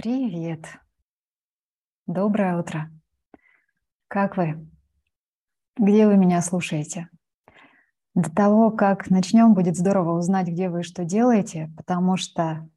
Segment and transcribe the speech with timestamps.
[0.00, 0.64] Привет.
[2.06, 2.88] Доброе утро.
[4.06, 4.64] Как вы?
[5.76, 7.08] Где вы меня слушаете?
[8.14, 12.70] До того, как начнем, будет здорово узнать, где вы и что делаете, потому что,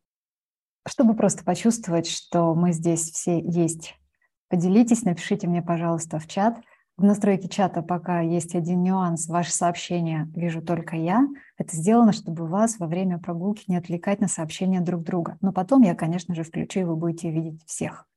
[0.88, 3.99] чтобы просто почувствовать, что мы здесь все есть,
[4.47, 6.60] поделитесь, напишите мне, пожалуйста, в чат–
[6.97, 9.28] в настройке чата пока есть один нюанс.
[9.28, 11.28] Ваше сообщение вижу только я.
[11.58, 15.37] Это сделано, чтобы вас во время прогулки не отвлекать на сообщения друг друга.
[15.41, 18.08] Но потом я, конечно же, включу, и вы будете видеть всех.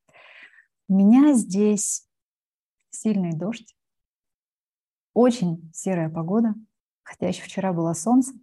[0.89, 2.07] У меня здесь
[2.91, 3.75] сильный дождь,
[5.15, 6.55] очень серая погода,
[7.03, 8.35] хотя еще вчера было солнце.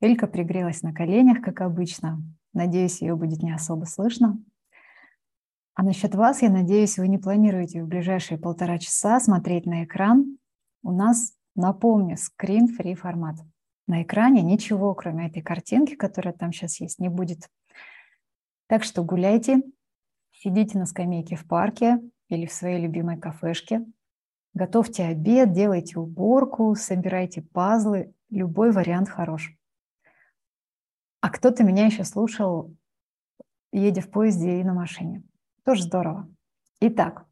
[0.00, 2.22] Элька пригрелась на коленях, как обычно.
[2.52, 4.42] Надеюсь, ее будет не особо слышно.
[5.76, 10.38] А насчет вас, я надеюсь, вы не планируете в ближайшие полтора часа смотреть на экран.
[10.82, 13.36] У нас, напомню, скрин-фри формат.
[13.86, 17.50] На экране ничего, кроме этой картинки, которая там сейчас есть, не будет.
[18.68, 19.60] Так что гуляйте,
[20.32, 23.84] сидите на скамейке в парке или в своей любимой кафешке,
[24.54, 28.14] готовьте обед, делайте уборку, собирайте пазлы.
[28.30, 29.52] Любой вариант хорош.
[31.20, 32.74] А кто-то меня еще слушал,
[33.72, 35.22] едя в поезде и на машине.
[35.66, 36.28] Тоже здорово.
[36.80, 37.26] Итак,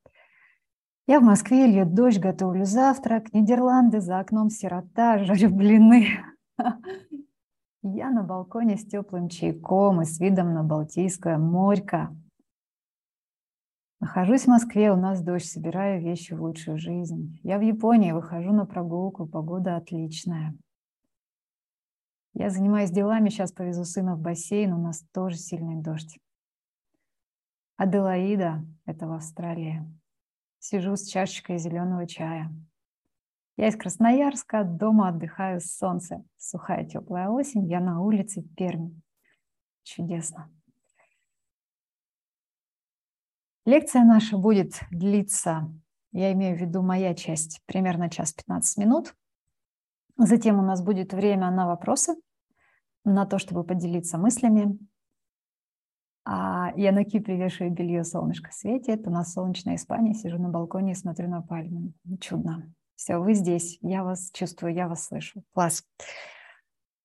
[1.07, 6.09] я в Москве, льет дождь, готовлю завтрак, Нидерланды, за окном сирота, жарю блины.
[7.83, 12.13] Я на балконе с теплым чайком и с видом на Балтийское морька.
[14.01, 17.39] Нахожусь в Москве, у нас дождь, собираю вещи в лучшую жизнь.
[17.45, 20.57] Я в Японии, выхожу на прогулку, погода отличная.
[22.33, 26.19] Я занимаюсь делами, сейчас повезу сына в бассейн, у нас тоже сильный дождь.
[27.77, 29.83] Аделаида, это в Австралии.
[30.61, 32.55] Сижу с чашечкой зеленого чая.
[33.57, 36.25] Я из Красноярска, дома отдыхаю с солнца.
[36.37, 39.01] Сухая теплая осень, я на улице Перми.
[39.83, 40.51] Чудесно.
[43.67, 45.73] Лекция наша будет длиться,
[46.13, 49.15] я имею в виду моя часть, примерно час 15 минут.
[50.17, 52.15] Затем у нас будет время на вопросы,
[53.05, 54.79] на то, чтобы поделиться мыслями,
[56.25, 60.93] а я на Кипре вешаю белье, солнышко светит, у нас солнечная Испания, сижу на балконе
[60.93, 61.93] и смотрю на пальмы.
[62.21, 62.73] Чудно.
[62.97, 65.43] Все, вы здесь, я вас чувствую, я вас слышу.
[65.53, 65.85] Класс.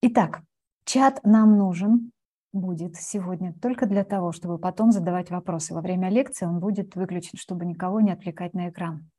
[0.02, 0.42] Итак,
[0.84, 2.12] чат нам нужен
[2.52, 5.74] будет сегодня только для того, чтобы потом задавать вопросы.
[5.74, 9.10] Во время лекции он будет выключен, чтобы никого не отвлекать на экран.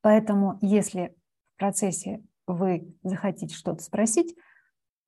[0.00, 1.14] Поэтому, если
[1.54, 4.36] в процессе вы захотите что-то спросить,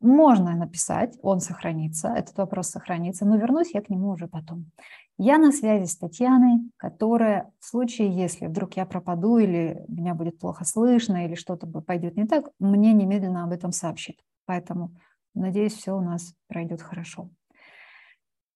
[0.01, 4.71] можно написать, он сохранится, этот вопрос сохранится, но вернусь я к нему уже потом.
[5.17, 10.39] Я на связи с Татьяной, которая в случае, если вдруг я пропаду или меня будет
[10.39, 14.21] плохо слышно или что-то пойдет не так, мне немедленно об этом сообщит.
[14.47, 14.95] Поэтому,
[15.35, 17.31] надеюсь, все у нас пройдет хорошо.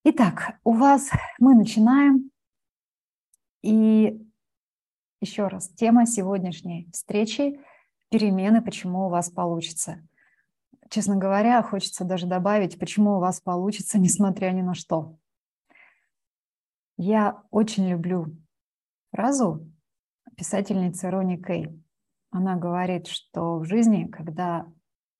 [0.04, 1.10] Итак, у вас
[1.40, 2.30] мы начинаем.
[3.62, 4.20] И
[5.20, 7.60] еще раз, тема сегодняшней встречи–
[8.10, 10.00] перемены, почему у вас получится–
[10.92, 15.16] честно говоря, хочется даже добавить, почему у вас получится, несмотря ни на что.
[16.98, 18.36] Я очень люблю
[19.10, 19.66] фразу
[20.36, 21.82] писательницы Рони Кей.
[22.30, 24.70] Она говорит, что в жизни, когда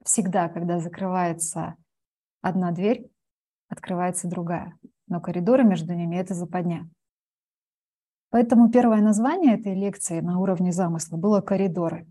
[0.04, 1.76] всегда, когда закрывается
[2.42, 3.10] одна дверь,
[3.68, 4.78] открывается другая,
[5.08, 6.88] но коридоры между ними– это западня.
[8.30, 12.06] Поэтому первое название этой лекции на уровне замысла было «Коридоры».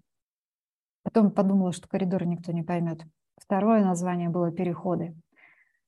[1.03, 3.03] Потом подумала, что коридоры никто не поймет.
[3.41, 5.15] Второе название было «Переходы».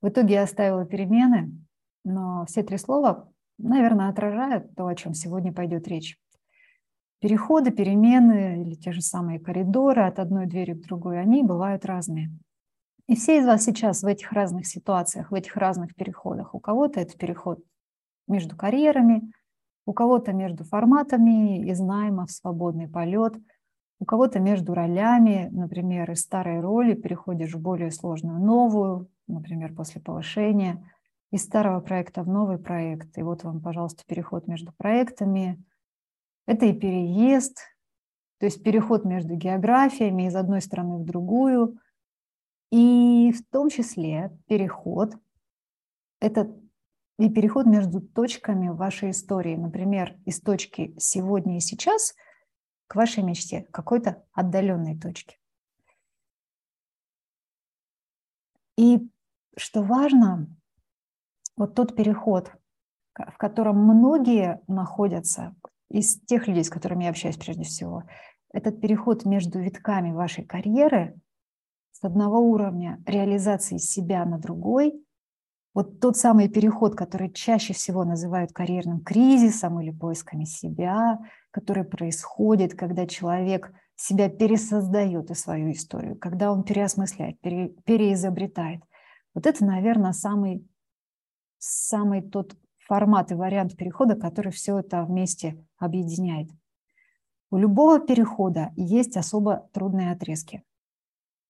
[0.01, 1.51] В итоге я оставила перемены,
[2.03, 6.17] но все три слова, наверное, отражают то, о чем сегодня пойдет речь.
[7.19, 12.31] Переходы, перемены или те же самые коридоры от одной двери к другой, они бывают разные.
[13.07, 16.55] И все из вас сейчас в этих разных ситуациях, в этих разных переходах.
[16.55, 17.59] У кого-то это переход
[18.27, 19.31] между карьерами,
[19.85, 23.35] у кого-то между форматами из найма в свободный полет–
[23.99, 30.01] у кого-то между ролями, например, из старой роли переходишь в более сложную новую, например, после
[30.01, 30.89] повышения,
[31.31, 33.17] из старого проекта в новый проект.
[33.17, 35.63] И вот вам, пожалуйста, переход между проектами.
[36.45, 37.57] Это и переезд,
[38.39, 41.77] то есть переход между географиями из одной страны в другую.
[42.71, 45.13] И в том числе переход–
[46.19, 46.53] это
[47.19, 49.55] и переход между точками вашей истории.
[49.55, 52.15] Например, из точки сегодня и сейчас–
[52.87, 55.37] к вашей мечте, какой-то отдаленной точке.
[58.77, 59.07] И
[59.55, 60.47] что важно,
[61.55, 62.51] вот тот переход,
[63.13, 65.55] в котором многие находятся,
[65.89, 68.03] из тех людей, с которыми я общаюсь прежде всего,
[68.51, 71.19] этот переход между витками вашей карьеры
[71.91, 75.02] с одного уровня реализации себя на другой,
[75.73, 82.75] Вот тот самый переход, который чаще всего называют карьерным кризисом или поисками себя, который происходит,
[82.75, 88.83] когда человек себя пересоздает и свою историю, когда он переосмысляет, пере, переизобретает.
[89.33, 90.67] Вот это, наверное, самый,
[91.57, 96.49] самый тот формат и вариант перехода, который все это вместе объединяет.
[97.49, 100.63] У любого перехода есть особо трудные отрезки.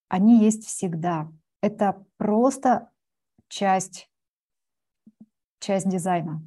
[0.07, 1.31] Они есть всегда.
[1.61, 2.89] Это просто
[3.47, 4.09] часть
[5.63, 6.41] часть дизайна.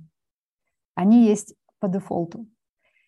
[0.94, 2.46] Они есть по дефолту.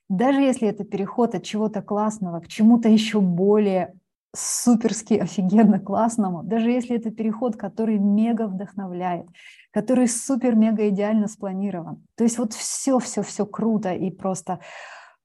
[0.08, 3.94] Даже если это переход от чего-то классного к чему-то еще более
[4.34, 9.26] суперски офигенно классному, даже если это переход, который мега вдохновляет,
[9.70, 12.06] который супер-мега идеально спланирован.
[12.14, 14.60] То есть вот все-все-все круто и просто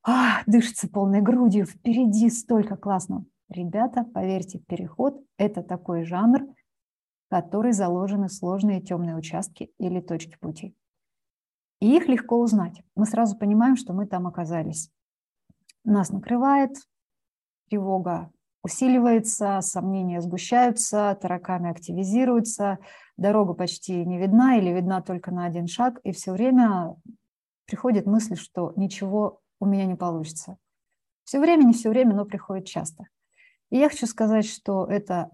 [0.05, 3.25] а, дышится полной грудью, впереди столько классного.
[3.49, 6.41] Ребята, поверьте, переход– это такой жанр,
[7.33, 10.75] которой заложены сложные темные участки или точки пути.
[11.79, 12.83] И их легко узнать.
[12.95, 14.91] Мы сразу понимаем, что мы там оказались.
[15.83, 16.75] Нас накрывает,
[17.69, 18.31] тревога
[18.61, 22.77] усиливается, сомнения сгущаются, тараканы активизируются,
[23.17, 26.95] дорога почти не видна или видна только на один шаг, и все время
[27.65, 30.57] приходит мысль, что ничего у меня не получится.
[31.23, 33.07] Все время, не все время, но приходит часто.
[33.71, 35.31] И я хочу сказать, что это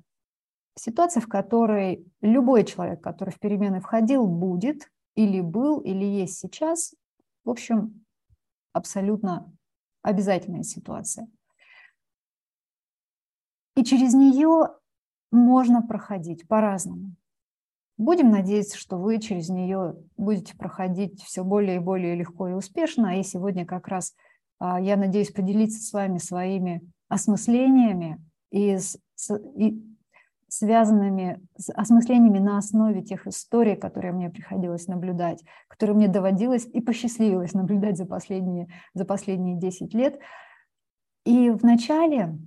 [0.76, 6.96] ситуация, в которой любой человек, который в перемены входил, будет или был, или есть сейчас.
[7.44, 8.06] В общем,
[8.74, 9.52] абсолютно
[10.02, 11.28] обязательная ситуация.
[13.76, 14.76] И через нее
[15.32, 17.16] можно проходить по-разному.
[17.98, 23.20] Будем надеяться, что вы через нее будете проходить все более и более легко и успешно.
[23.20, 24.16] И сегодня как раз
[24.58, 28.78] а, я надеюсь поделиться с вами своими осмыслениями и,
[29.58, 29.84] и
[30.50, 36.82] связанными с осмыслениями на основе тех историй, которые мне приходилось наблюдать, которые мне доводилось и
[36.82, 40.20] посчастливилось наблюдать за последние, за последние 10 лет.
[41.26, 42.38] И вначале,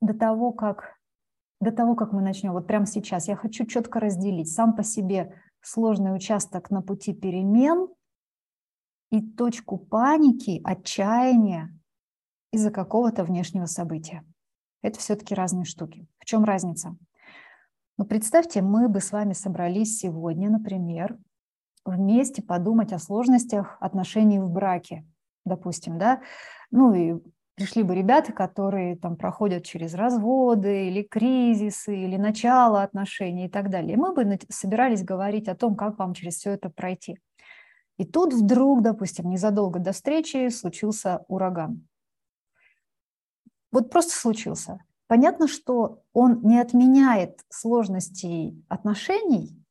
[0.00, 0.94] до того, как,
[1.60, 5.34] до того, как мы начнем, вот прямо сейчас, я хочу четко разделить сам по себе
[5.62, 7.88] сложный участок на пути перемен
[9.10, 11.76] и точку паники, отчаяния
[12.52, 14.24] из-за какого-то внешнего события.
[14.82, 16.06] Это все-таки разные штуки.
[16.18, 16.96] В чем разница?
[17.98, 21.18] Ну, представьте, мы бы с вами собрались сегодня, например,
[21.84, 25.06] вместе подумать о сложностях отношений в браке,
[25.44, 26.20] допустим, да,
[26.70, 27.14] ну и
[27.54, 33.70] пришли бы ребята, которые там проходят через разводы или кризисы, или начало отношений и так
[33.70, 33.94] далее.
[33.94, 37.18] И мы бы собирались говорить о том, как вам через все это пройти.
[37.96, 41.88] И тут вдруг, допустим, незадолго до встречи случился ураган.
[43.72, 44.78] Вот просто случился.
[45.08, 49.62] Понятно, что он не отменяет сложностей отношений,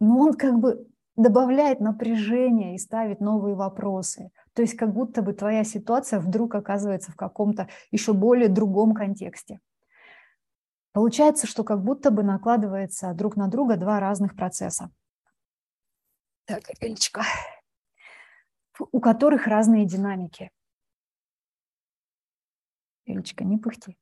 [0.00, 0.86] но он как бы
[1.16, 4.30] добавляет напряжение и ставит новые вопросы.
[4.52, 9.60] То есть как будто бы твоя ситуация вдруг оказывается в каком-то еще более другом контексте.
[10.92, 14.90] Получается, что как будто бы накладывается друг на друга два разных процесса.
[16.46, 17.22] Так, Элечка.
[18.78, 20.50] У которых разные динамики.
[23.06, 23.96] Элечка, не пыхти.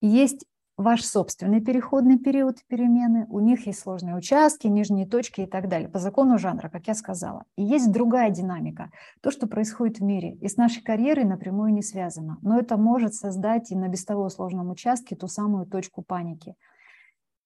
[0.00, 0.44] Есть
[0.78, 5.88] ваш собственный переходный период перемены, у них есть сложные участки, нижние точки и так далее,
[5.88, 7.44] по закону жанра, как я сказала.
[7.56, 11.82] И есть другая динамика, то, что происходит в мире, и с нашей карьерой напрямую не
[11.82, 16.54] связано, но это может создать и на без того сложном участке ту самую точку паники.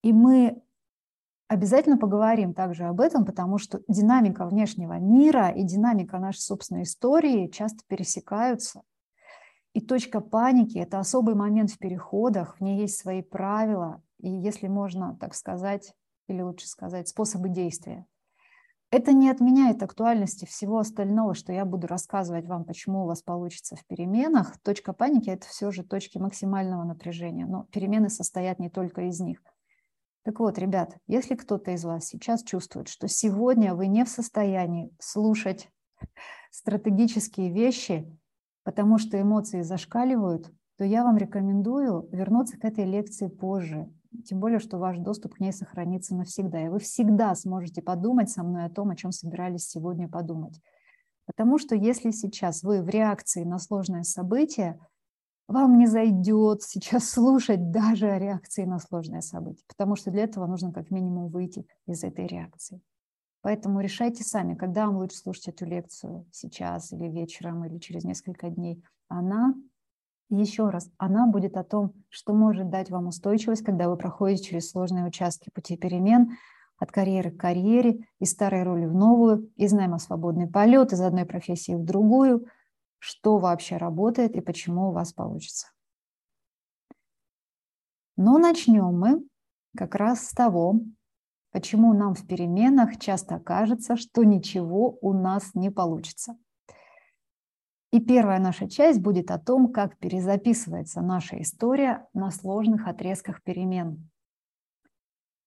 [0.02, 0.60] И мы
[1.48, 7.48] обязательно поговорим также об этом, потому что динамика внешнего мира и динамика нашей собственной истории
[7.48, 8.82] часто пересекаются.
[9.72, 14.68] И точка паники– это особый момент в переходах, в ней есть свои правила, и, если
[14.68, 15.94] можно так сказать,
[16.28, 18.06] или лучше сказать, способы действия.
[18.90, 23.74] Это не отменяет актуальности всего остального, что я буду рассказывать вам, почему у вас получится
[23.74, 24.58] в переменах.
[24.58, 29.42] Точка паники– это все же точки максимального напряжения, но перемены состоят не только из них.
[30.24, 34.94] Так вот, ребят, если кто-то из вас сейчас чувствует, что сегодня вы не в состоянии
[35.00, 35.70] слушать
[36.50, 38.06] стратегические вещи,
[38.64, 43.88] потому что эмоции зашкаливают, то я вам рекомендую вернуться к этой лекции позже.
[44.24, 46.64] Тем более, что ваш доступ к ней сохранится навсегда.
[46.64, 50.60] И вы всегда сможете подумать со мной о том, о чем собирались сегодня подумать.
[51.26, 54.78] Потому что если сейчас вы в реакции на сложное событие,
[55.48, 60.46] вам не зайдет сейчас слушать даже о реакции на сложное событие, потому что для этого
[60.46, 62.80] нужно как минимум выйти из этой реакции.
[63.42, 68.48] Поэтому решайте сами, когда вам лучше слушать эту лекцию, сейчас или вечером, или через несколько
[68.48, 68.82] дней.
[69.08, 69.54] Она,
[70.30, 74.70] еще раз, она будет о том, что может дать вам устойчивость, когда вы проходите через
[74.70, 76.36] сложные участки пути перемен,
[76.78, 81.24] от карьеры к карьере, из старой роли в новую, из найма свободный полет, из одной
[81.24, 82.46] профессии в другую.
[82.98, 85.68] Что вообще работает и почему у вас получится.
[88.16, 89.24] Но начнем мы
[89.76, 90.80] как раз с того,
[91.52, 96.36] почему нам в переменах часто кажется, что ничего у нас не получится.
[97.92, 104.08] И первая наша часть будет о том, как перезаписывается наша история на сложных отрезках перемен.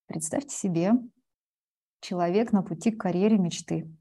[0.05, 0.93] Представьте себе,
[2.01, 3.91] человек на пути к карьере мечты.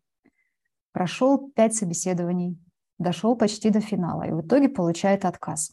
[0.92, 2.58] Прошел пять собеседований,
[2.99, 5.73] дошел почти до финала и в итоге получает отказ.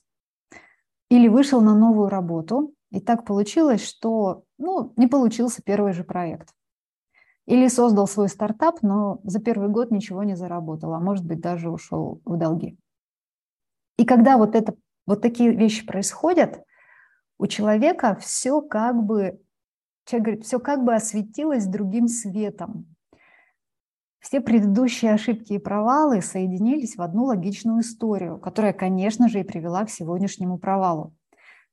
[1.10, 6.54] Или вышел на новую работу, и так получилось, что ну, не получился первый же проект.
[7.48, 11.70] Или создал свой стартап, но за первый год ничего не заработал, а может быть даже
[11.70, 12.78] ушел в долги.
[13.98, 14.76] И когда вот, это,
[15.06, 16.64] вот такие вещи происходят,
[17.40, 19.42] у человека все как бы,
[20.06, 22.96] человек говорит, все как бы осветилось другим светом.
[24.20, 29.84] Все предыдущие ошибки и провалы соединились в одну логичную историю, которая, конечно же, и привела
[29.84, 31.16] к сегодняшнему провалу.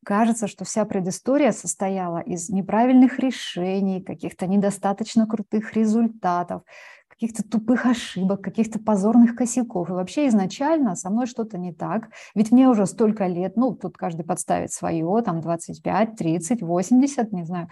[0.04, 6.62] Кажется, что вся предыстория состояла из неправильных решений, каких-то недостаточно крутых результатов,
[7.08, 9.90] каких-то тупых ошибок, каких-то позорных косяков.
[9.90, 13.96] И вообще изначально со мной что-то не так, ведь мне уже столько лет, ну, тут
[13.96, 17.68] каждый подставит свое, там 25, 30, 80, не знаю,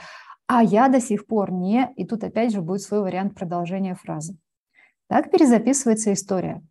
[0.49, 4.37] а я до сих пор не, и тут опять же будет свой вариант продолжения фразы.
[5.09, 6.63] Так перезаписывается история.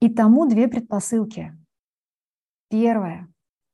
[0.00, 1.52] И тому две предпосылки.
[2.68, 3.28] Первое.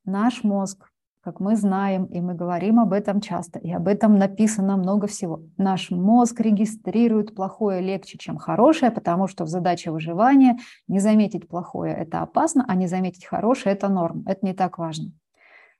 [0.07, 0.89] Наш мозг,
[1.21, 5.43] как мы знаем, и мы говорим об этом часто, и об этом написано много всего.
[5.57, 11.93] Наш мозг регистрирует плохое легче, чем хорошее, потому что в задаче выживания не заметить плохое–
[11.97, 14.23] это опасно, а не заметить хорошее– это норм.
[14.29, 15.11] Это не так важно.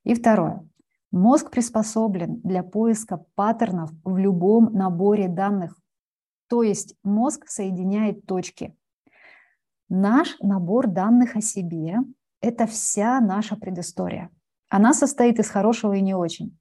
[0.03, 0.69] И второе.
[1.13, 5.79] Мозг приспособлен для поиска паттернов в любом наборе данных.
[6.49, 8.77] То есть мозг соединяет точки.
[9.89, 11.99] Наш набор данных о себе–
[12.47, 14.31] это вся наша предыстория.
[14.69, 16.57] Она состоит из хорошего и не очень.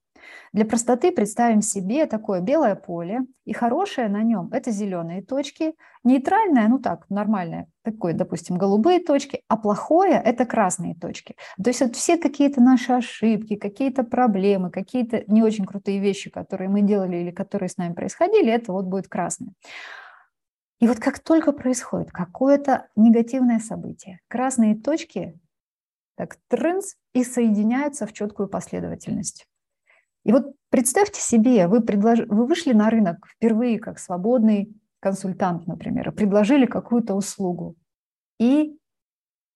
[0.54, 6.68] Для простоты представим себе такое белое поле, и хорошее на нем– это зеленые точки, нейтральное,
[6.68, 11.36] ну так, нормальное, такое, допустим, голубые точки, а плохое– это красные точки.
[11.62, 16.70] То есть вот все какие-то наши ошибки, какие-то проблемы, какие-то не очень крутые вещи, которые
[16.70, 19.54] мы делали или которые с нами происходили, это вот будет красное.
[20.80, 25.38] И вот как только происходит какое-то негативное событие, красные точки
[26.16, 29.48] так трынс и соединяются в четкую последовательность.
[30.24, 32.20] И вот представьте себе, вы, предлож...
[32.28, 37.76] вы вышли на рынок впервые как свободный консультант, например, и предложили какую-то услугу.
[38.40, 38.78] И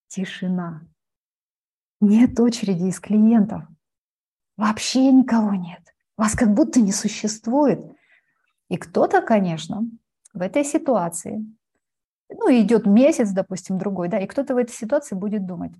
[0.07, 0.85] тишина.
[2.01, 3.63] Нет очереди из клиентов.
[4.57, 5.81] Вообще никого нет.
[6.17, 7.79] Вас как будто не существует.
[8.69, 9.81] И кто-то, конечно,
[10.33, 11.45] в этой ситуации
[12.29, 15.71] ну, идет месяц, допустим, другой, да, и кто-то в этой ситуации будет думать,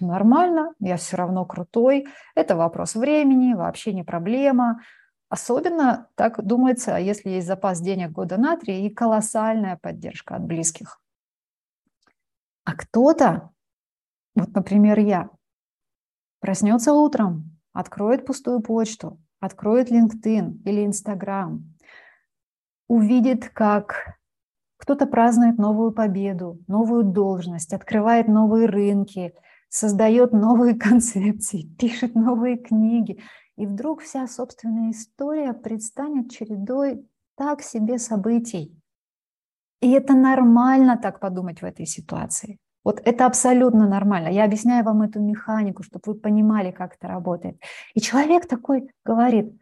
[0.00, 4.82] нормально, я все равно крутой, это вопрос времени, вообще не проблема.
[5.28, 11.00] Особенно так думается, если есть запас денег года на три и колоссальная поддержка от близких.
[12.64, 13.50] А кто-то,
[14.34, 15.30] вот, например, я,
[16.40, 21.74] проснется утром, откроет пустую почту, откроет LinkedIn или Instagram,
[22.86, 24.16] увидит, как
[24.86, 29.34] кто-то празднует новую победу, новую должность, открывает новые рынки,
[29.68, 33.20] создает новые концепции, пишет новые книги.
[33.56, 37.04] И вдруг вся собственная история предстанет чередой
[37.36, 38.80] так себе событий.
[39.80, 42.58] И это нормально так подумать в этой ситуации.
[42.84, 44.28] Вот это абсолютно нормально.
[44.28, 47.60] Я объясняю вам эту механику, чтобы вы понимали, как это работает.
[47.94, 49.52] И человек такой говорит,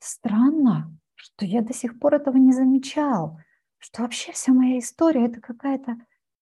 [0.00, 3.38] странно, что я до сих пор этого не замечал
[3.84, 5.98] что вообще вся моя история это какая-то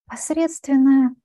[0.06, 1.16] посредственная,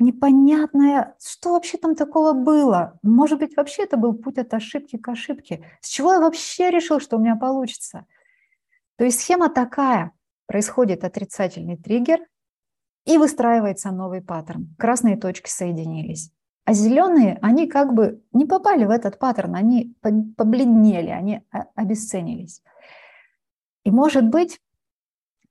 [0.00, 2.98] непонятная, что вообще там такого было?
[3.04, 5.64] Может быть, вообще это был путь от ошибки к ошибке?
[5.80, 8.04] С чего я вообще решил, что у меня получится?
[8.96, 10.10] То есть схема такая.
[10.46, 12.18] Происходит отрицательный триггер,
[13.04, 14.74] и выстраивается новый паттерн.
[14.76, 16.32] Красные точки соединились.
[16.64, 21.42] А зеленые, они как бы не попали в этот паттерн, они побледнели, они
[21.76, 22.60] обесценились.
[23.84, 24.60] И может быть,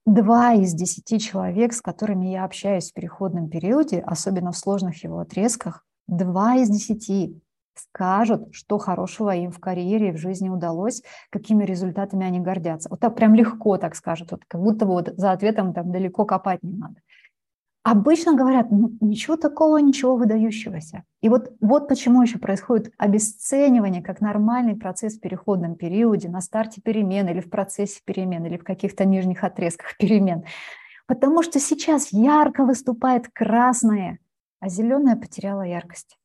[0.06, 5.20] два из десяти человек, с которыми я общаюсь в переходном периоде, особенно в сложных его
[5.20, 7.42] отрезках, два из десяти
[7.76, 12.90] скажут, что хорошего им в карьере и в жизни удалось, какими результатами они гордятся.
[12.90, 16.62] Вот так прям легко так скажут, вот как будто вот за ответом там далеко копать
[16.62, 16.96] не надо.
[17.84, 21.04] Обычно говорят, ну, ничего такого, ничего выдающегося.
[21.22, 26.82] И вот, вот почему еще происходит обесценивание как нормальный процесс в переходном периоде, на старте
[26.82, 30.46] перемен или в процессе перемен, или в каких-то нижних отрезках перемен.
[31.08, 34.20] Потому что сейчас ярко выступает красное,
[34.62, 36.18] а зеленое потеряло яркость.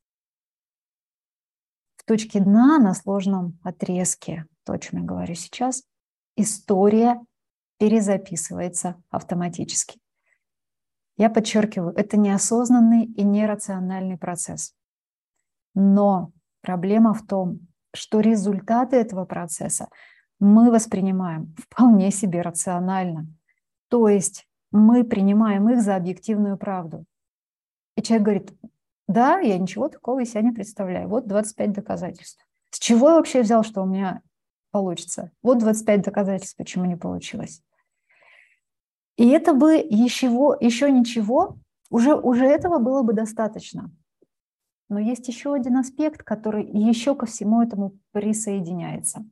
[1.97, 5.83] В точке дна на сложном отрезке, то, о чем я говорю сейчас,
[6.37, 7.19] история
[7.79, 9.99] перезаписывается автоматически.
[11.19, 14.73] Я подчеркиваю, это неосознанный и нерациональный процесс.
[15.75, 17.59] Но проблема в том,
[17.93, 19.89] что результаты этого процесса
[20.39, 23.27] мы воспринимаем вполне себе рационально.
[23.89, 27.03] То есть мы принимаем их за объективную правду.
[27.97, 28.53] И человек говорит,
[29.09, 31.09] да, я ничего такого из себя не представляю.
[31.09, 32.47] Вот 25 доказательств.
[32.69, 34.21] С чего я вообще взял, что у меня
[34.71, 35.31] получится?
[35.41, 37.61] Вот 25 доказательств, почему не получилось.
[39.19, 41.57] И это бы еще, еще ничего,
[41.89, 43.91] уже, уже этого было бы достаточно.
[44.87, 49.25] Но есть еще один аспект, который еще ко всему этому присоединяется.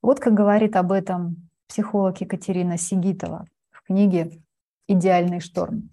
[0.00, 4.40] Вот как говорит об этом психолог Екатерина Сигитова в книге
[4.88, 5.90] «Идеальный шторм».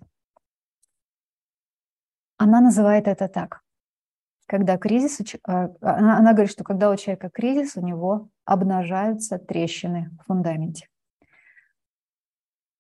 [2.38, 3.64] Она называет это так.
[4.46, 10.10] Когда кризис, а, она, она говорит, что когда у человека кризис, у него обнажаются трещины
[10.22, 10.88] в фундаменте.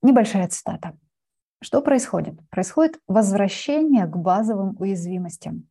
[0.08, 0.94] Небольшая цитата.
[1.62, 2.40] Что происходит?
[2.50, 5.68] Происходит возвращение к базовым уязвимостям.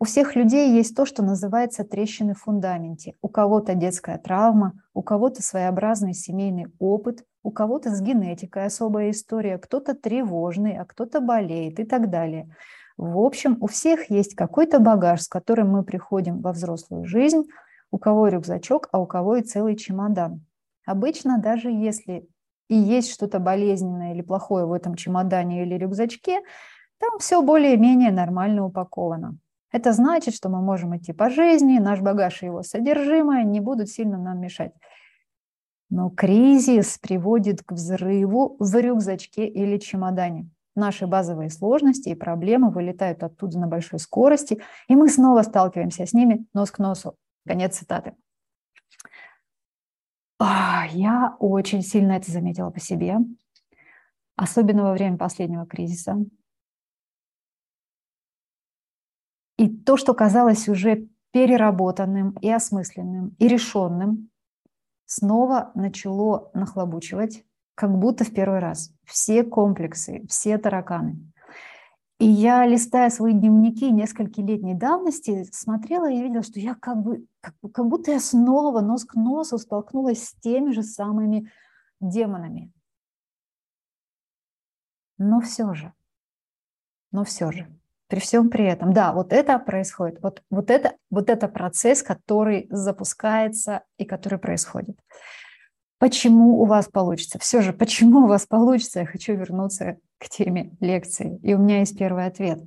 [0.00, 3.14] У всех людей есть то, что называется трещины в фундаменте.
[3.22, 9.58] У кого-то детская травма, у кого-то своеобразный семейный опыт, у кого-то с генетикой особая история,
[9.58, 12.52] кто-то тревожный, а кто-то болеет и так далее.
[12.96, 17.44] В общем, у всех есть какой-то багаж, с которым мы приходим во взрослую жизнь,
[17.92, 20.44] у кого рюкзачок, а у кого и целый чемодан.
[20.84, 22.28] Обычно даже если
[22.68, 26.40] и есть что-то болезненное или плохое в этом чемодане или рюкзачке,
[26.98, 29.38] там все более-менее нормально упаковано.
[29.70, 33.88] Это значит, что мы можем идти по жизни, наш багаж и его содержимое не будут
[33.88, 34.72] сильно нам мешать.
[35.90, 40.50] Но кризис приводит к взрыву в рюкзачке или чемодане.
[40.74, 46.12] Наши базовые сложности и проблемы вылетают оттуда на большой скорости, и мы снова сталкиваемся с
[46.12, 47.16] ними нос к носу.
[47.46, 48.14] Конец цитаты.
[50.38, 53.18] А, я очень сильно это заметила по себе,
[54.36, 56.16] особенно во время последнего кризиса.
[59.56, 64.30] И то, что казалось уже переработанным и осмысленным, и решенным,
[65.06, 68.92] снова начало нахлобучивать, как будто в первый раз.
[69.04, 71.32] Все комплексы, все тараканы.
[72.18, 77.24] И я, листая свои дневники несколько летней давности, смотрела и видела, что я как бы,
[77.40, 81.52] как, как будто я снова нос к носу столкнулась с теми же самыми
[82.00, 82.72] демонами.
[85.16, 85.92] Но все же,
[87.12, 87.68] но все же,
[88.08, 92.66] при всем при этом, да, вот это происходит, вот, вот, это, вот это процесс, который
[92.70, 94.98] запускается и который происходит.
[95.98, 97.38] Почему у вас получится?
[97.38, 99.00] Все же, почему у вас получится?
[99.00, 101.38] Я хочу вернуться к теме лекции.
[101.42, 102.62] И у меня есть первый ответ.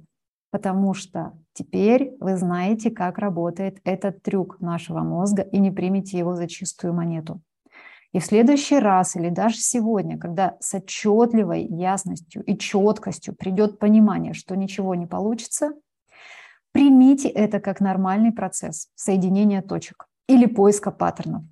[0.52, 6.36] Потому что теперь вы знаете, как работает этот трюк нашего мозга и не примите его
[6.36, 7.42] за чистую монету.
[8.14, 14.34] И в следующий раз или даже сегодня, когда с отчетливой ясностью и четкостью придет понимание,
[14.34, 15.72] что ничего не получится,
[16.74, 21.44] примите это как нормальный процесс соединения точек или поиска паттернов.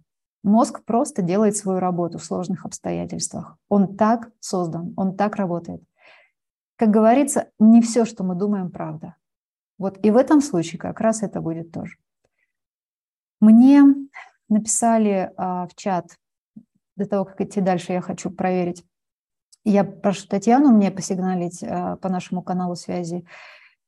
[0.43, 3.57] Мозг просто делает свою работу в сложных обстоятельствах.
[3.69, 5.81] Он так создан, он так работает.
[6.79, 9.17] Как говорится, не все, что мы думаем, правда.
[9.77, 11.97] Вот и в этом случае как раз это будет тоже.
[13.41, 13.83] Мне
[14.47, 16.17] написали а, в чат,
[16.95, 18.85] до того, как идти дальше, я хочу проверить.
[19.65, 23.25] Я прошу Татьяну мне посигналить а, по нашему каналу связи,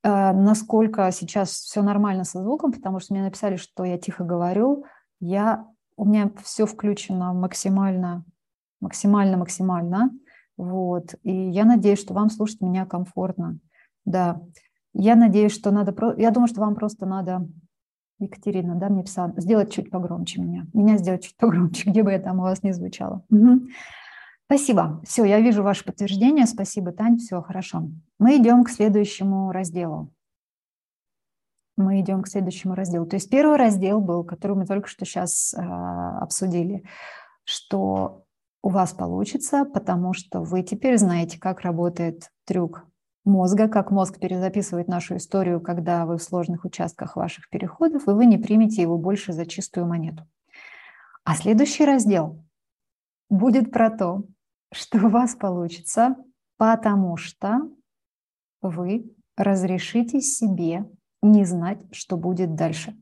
[0.03, 4.83] а, насколько сейчас все нормально со звуком, потому что мне написали, что я тихо говорю.
[5.21, 8.25] Я у меня все включено максимально,
[8.81, 10.11] максимально, максимально.
[10.61, 11.15] Вот.
[11.23, 13.57] И я надеюсь, что вам слушать меня комфортно.
[14.05, 14.41] Да.
[14.93, 15.95] Я надеюсь, что надо...
[16.17, 17.47] Я думаю, что вам просто надо,
[18.19, 20.67] Екатерина, да, мне писала, сделать чуть погромче меня.
[20.73, 23.25] Меня сделать чуть погромче, где бы я там у вас не звучала.
[23.31, 23.69] Угу.
[24.45, 25.01] Спасибо.
[25.03, 26.45] Все, я вижу ваше подтверждение.
[26.45, 27.17] Спасибо, Тань.
[27.17, 27.89] Все, хорошо.
[28.19, 30.11] Мы идем к следующему разделу
[31.77, 33.07] мы идем к следующему разделу.
[33.07, 36.83] То есть первый раздел был, который мы только что сейчас э, обсудили,
[37.43, 38.25] что
[38.61, 42.85] у вас получится, потому что вы теперь знаете, как работает трюк
[43.23, 48.25] мозга, как мозг перезаписывает нашу историю, когда вы в сложных участках ваших переходов, и вы
[48.25, 50.27] не примете его больше за чистую монету.
[51.23, 52.43] А следующий раздел
[53.29, 54.23] будет про то,
[54.73, 56.15] что у вас получится,
[56.57, 57.61] потому что
[58.61, 60.85] вы разрешите себе
[61.21, 62.95] не знать, что будет дальше.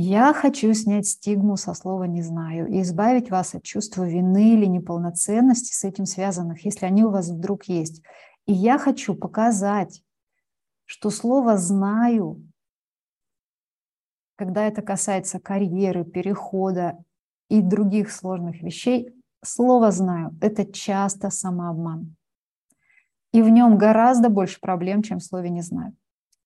[0.00, 4.64] Я хочу снять стигму со слова «не знаю» и избавить вас от чувства вины или
[4.64, 8.04] неполноценности с этим связанных, если они у вас вдруг есть.
[8.46, 10.04] И я хочу показать,
[10.84, 12.48] что слово «знаю»,
[14.36, 16.96] когда это касается карьеры, перехода
[17.48, 22.14] и других сложных вещей, слово «знаю»— это часто самообман.
[23.32, 25.96] И в нем гораздо больше проблем, чем в слове «не знаю».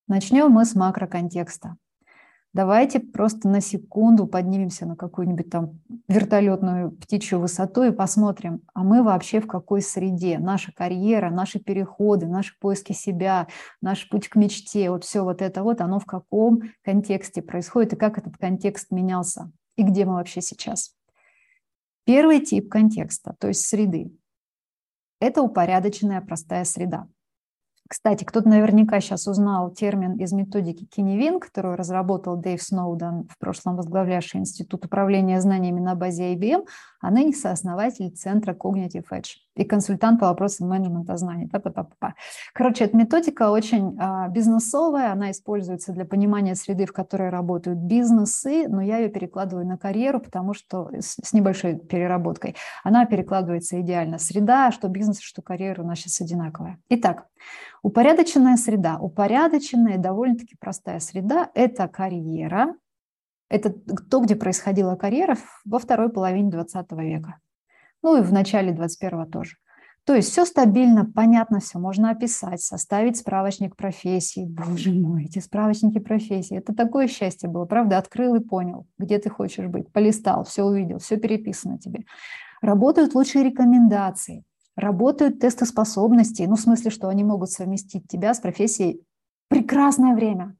[0.08, 1.76] Начнем мы с макроконтекста.
[2.54, 9.02] Давайте просто на секунду поднимемся на какую-нибудь там вертолетную птичью высоту и посмотрим, а мы
[9.02, 10.38] вообще в какой среде?
[10.38, 13.48] Наша карьера, наши переходы, наши поиски себя,
[13.80, 17.96] наш путь к мечте, вот все вот это вот, оно в каком контексте происходит и
[17.96, 20.94] как этот контекст менялся и где мы вообще сейчас.
[22.04, 24.12] Первый тип контекста, то есть среды,
[25.20, 27.08] это упорядоченная простая среда.
[27.92, 33.76] Кстати, кто-то наверняка сейчас узнал термин из методики Киневин, которую разработал Дэйв Сноуден, в прошлом
[33.76, 36.64] возглавлявший Институт управления знаниями на базе IBM,
[37.02, 41.48] а ныне сооснователь Центра Cognitive Edge и консультант по вопросам менеджмента знаний.
[41.48, 42.12] Па -па -па -па.
[42.54, 48.68] Короче, эта методика очень а, бизнесовая, она используется для понимания среды, в которой работают бизнесы,
[48.68, 52.54] но я ее перекладываю на карьеру, потому что с, с небольшой переработкой.
[52.84, 54.18] Она перекладывается идеально.
[54.18, 56.78] Среда, что бизнес, что карьера у нас сейчас одинаковая.
[56.88, 57.26] Итак,
[57.82, 58.98] упорядоченная среда.
[59.00, 62.74] Упорядоченная, довольно-таки простая среда– это карьера,
[63.52, 67.38] это то, где происходила карьера во второй половине 20 века
[68.02, 69.56] ну и в начале 21 тоже.
[70.04, 74.46] То есть все стабильно, понятно все, можно описать, составить справочник профессий.
[74.46, 76.56] Боже мой, эти справочники профессий.
[76.56, 77.98] Это такое счастье было, правда?
[77.98, 82.04] Открыл и понял, где ты хочешь быть, полистал, все увидел, все переписано тебе.
[82.60, 84.42] Работают лучшие рекомендации,
[84.74, 89.04] работают тесты способностей, ну в смысле, что они могут совместить тебя с профессией.
[89.48, 90.56] Прекрасное время,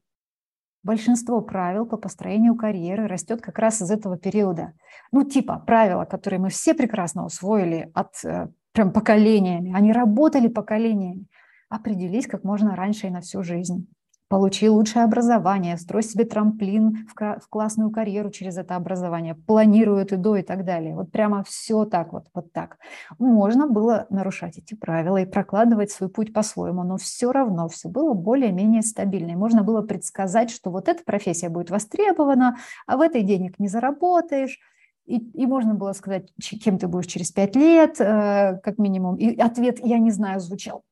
[0.82, 4.72] большинство правил по построению карьеры растет как раз из этого периода.
[5.10, 11.26] Ну, типа правила, которые мы все прекрасно усвоили от э, прям поколениями, они работали поколениями,
[11.68, 13.86] определись как можно раньше и на всю жизнь
[14.32, 20.36] получи лучшее образование, строй себе трамплин в, классную карьеру через это образование, планируй это до
[20.36, 20.96] и так далее.
[20.96, 22.78] Вот прямо все так вот, вот так.
[23.18, 28.14] Можно было нарушать эти правила и прокладывать свой путь по-своему, но все равно все было
[28.14, 29.32] более-менее стабильно.
[29.32, 33.68] И можно было предсказать, что вот эта профессия будет востребована, а в этой денег не
[33.68, 34.58] заработаешь,
[35.04, 39.16] и, и можно было сказать, кем ты будешь через пять лет, э, как минимум.
[39.16, 40.84] И ответ «я не знаю» звучал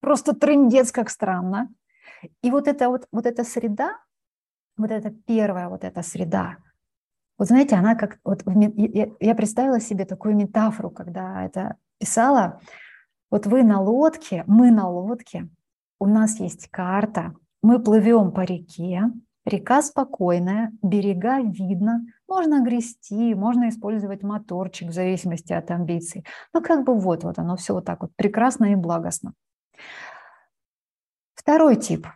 [0.00, 1.68] просто трендец, как странно.
[2.42, 3.98] И вот эта вот, вот эта среда,
[4.76, 6.56] вот эта первая вот эта среда,
[7.38, 8.18] вот знаете, она как...
[8.24, 8.42] Вот
[9.20, 12.60] я, представила себе такую метафору, когда это писала.
[13.30, 15.48] Вот вы на лодке, мы на лодке,
[16.00, 19.02] у нас есть карта, мы плывем по реке,
[19.44, 26.24] река спокойная, берега видно, можно грести, можно использовать моторчик в зависимости от амбиций.
[26.54, 29.34] Ну как бы вот, вот оно все вот так вот прекрасно и благостно.
[31.48, 32.06] Второй тип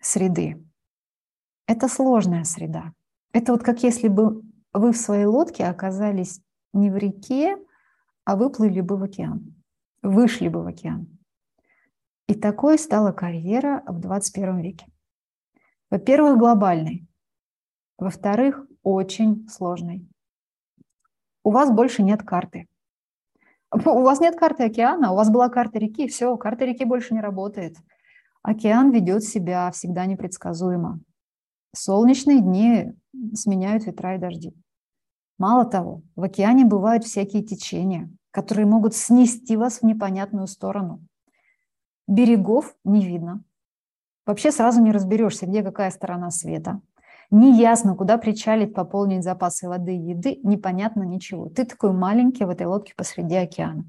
[0.00, 0.64] среды–
[1.66, 2.94] это сложная среда.
[3.34, 6.40] Это вот как если бы вы в своей лодке оказались
[6.72, 7.58] не в реке,
[8.24, 9.62] а выплыли бы в океан,
[10.00, 11.06] вышли бы в океан.
[12.28, 14.86] И такой стала карьера в 21 веке.
[15.90, 17.06] Во-первых, глобальной.
[17.98, 20.08] Во-вторых, очень сложной.
[21.44, 22.68] У вас больше нет карты.
[23.70, 27.20] У вас нет карты океана, у вас была карта реки, все, карта реки больше не
[27.20, 27.76] работает–
[28.46, 31.00] Океан ведет себя всегда непредсказуемо.
[31.74, 32.92] Солнечные дни
[33.34, 34.54] сменяют ветра и дожди.
[35.36, 41.00] Мало того, в океане бывают всякие течения, которые могут снести вас в непонятную сторону.
[42.06, 43.42] Берегов не видно.
[44.26, 46.80] Вообще сразу не разберешься, где какая сторона света.
[47.32, 51.48] Неясно, куда причалить, пополнить запасы воды и еды, непонятно ничего.
[51.48, 53.84] Ты такой маленький в этой лодке посреди океана.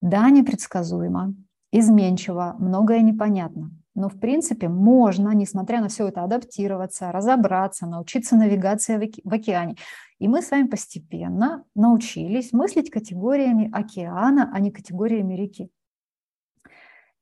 [0.00, 1.34] Да, непредсказуемо,
[1.78, 3.70] изменчиво, многое непонятно.
[3.96, 9.76] Но, в принципе, можно, несмотря на все это, адаптироваться, разобраться, научиться навигации в океане.
[10.18, 15.68] И мы с вами постепенно научились мыслить категориями океана, а не категориями реки.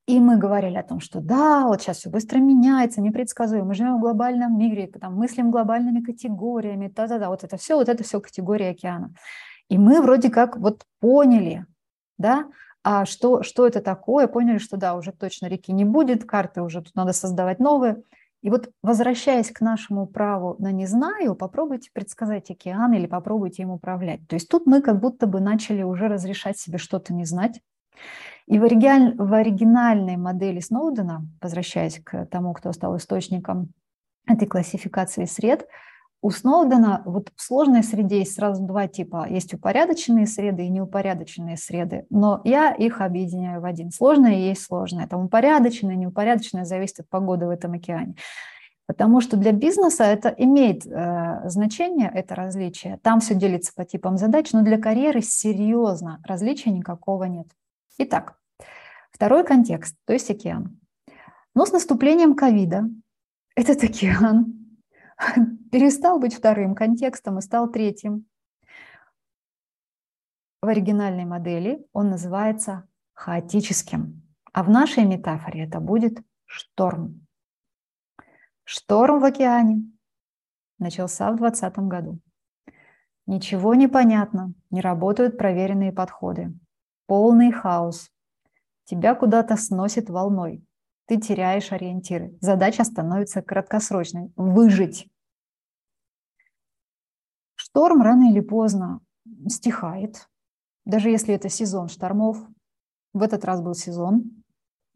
[0.05, 3.67] И мы говорили о том, что да, вот сейчас все быстро меняется, непредсказуемо.
[3.67, 8.03] Мы живем в глобальном мире, там, мыслим глобальными категориями, да-да-да, вот это все, вот это
[8.03, 9.13] все категории океана.
[9.69, 11.65] И мы вроде как вот поняли,
[12.17, 12.45] да,
[12.83, 16.81] а что, что это такое, поняли, что да, уже точно реки не будет, карты уже
[16.81, 18.03] тут надо создавать новые.
[18.41, 23.69] И вот возвращаясь к нашему праву на «не знаю», попробуйте предсказать океан или попробуйте им
[23.69, 24.27] управлять.
[24.27, 27.61] То есть тут мы как будто бы начали уже разрешать себе что-то не знать,
[28.47, 33.69] И в, оригиналь, в оригинальной модели Сноудена, возвращаясь к тому, кто стал источником
[34.27, 35.65] этой классификации сред,
[36.23, 39.27] у Сноудена вот в сложной среде есть сразу два типа.
[39.29, 42.05] Есть упорядоченные среды и неупорядоченные среды.
[42.09, 43.91] Но я их объединяю в один.
[43.91, 45.05] Сложное и есть сложное.
[45.05, 48.15] Там упорядоченное, неупорядоченное зависит от погоды в этом океане.
[48.87, 52.99] Потому что для бизнеса это имеет э, значение, это различие.
[53.03, 57.47] Там все делится по типам задач, но для карьеры серьезно различия никакого нет.
[57.97, 58.37] Итак,
[59.11, 60.79] второй контекст, то есть океан.
[61.53, 62.85] Но с наступлением ковида
[63.55, 64.62] этот океан
[65.71, 68.25] перестал быть вторым контекстом и стал третьим.
[70.61, 77.27] В оригинальной модели он называется хаотическим, а в нашей метафоре это будет шторм.
[78.63, 79.91] Шторм в океане
[80.79, 82.19] начался в 2020 году.
[83.25, 86.53] Ничего не понятно, не работают проверенные подходы.
[87.07, 88.09] Полный хаос.
[88.85, 90.65] Тебя куда-то сносит волной.
[91.05, 92.37] Ты теряешь ориентиры.
[92.39, 95.09] Задача становится краткосрочной– выжить.
[97.73, 98.99] Шторм рано или поздно
[99.47, 100.27] стихает,
[100.85, 102.37] даже если это сезон штормов.
[103.13, 104.25] В этот раз был сезон.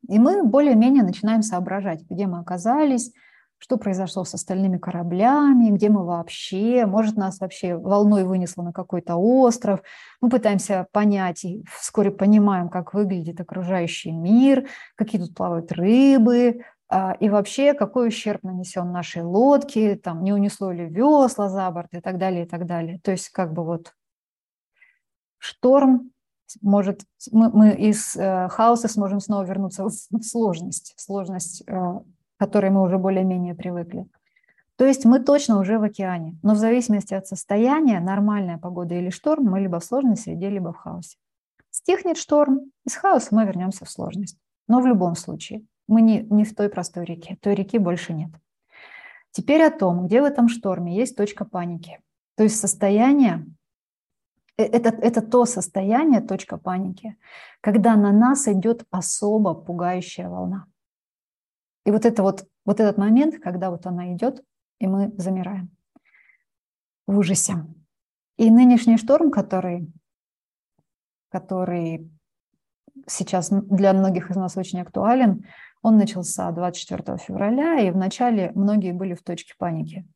[0.07, 3.11] И мы более-менее начинаем соображать, где мы оказались,
[3.57, 9.15] что произошло с остальными кораблями, где мы вообще, может, нас вообще волной вынесло на какой-то
[9.15, 9.81] остров.
[10.21, 16.61] Мы пытаемся понять и вскоре понимаем, как выглядит окружающий мир, какие тут плавают рыбы,
[17.19, 22.00] и вообще какой ущерб нанесен нашей лодке, там не унесло ли весла за борт и
[22.00, 23.00] так далее, и так далее.
[23.04, 23.93] То есть как бы вот
[25.38, 26.12] шторм
[26.62, 29.91] может, мы, мы из э, хаоса сможем снова вернуться в,
[30.23, 32.00] сложность, сложность э,
[32.38, 34.08] которой мы уже более-менее привыкли.
[34.78, 39.10] То есть мы точно уже в океане, но в зависимости от состояния, нормальная погода или
[39.10, 41.17] шторм, мы либо в сложной среде, либо в хаосе.
[41.71, 44.38] Стихнет шторм, из хаоса мы вернемся в сложность.
[44.67, 48.32] Но в любом случае мы не, не в той простой реке, той реки больше нет.
[49.32, 52.00] Теперь о том, где в этом шторме есть точка паники.
[52.36, 53.45] То есть состояние,
[54.58, 57.17] э, это, это то состояние, точка паники,
[57.62, 60.65] когда на нас идет особо пугающая волна.
[61.86, 64.43] И вот, это вот, вот этот момент, когда вот она идет,
[64.80, 65.69] и мы замираем
[67.08, 67.65] в ужасе.
[68.38, 69.91] И нынешний шторм, который,
[71.30, 72.12] который
[73.08, 75.45] сейчас для многих из нас очень актуален,
[75.81, 80.07] он начался 24 февраля, и вначале многие были в точке паники.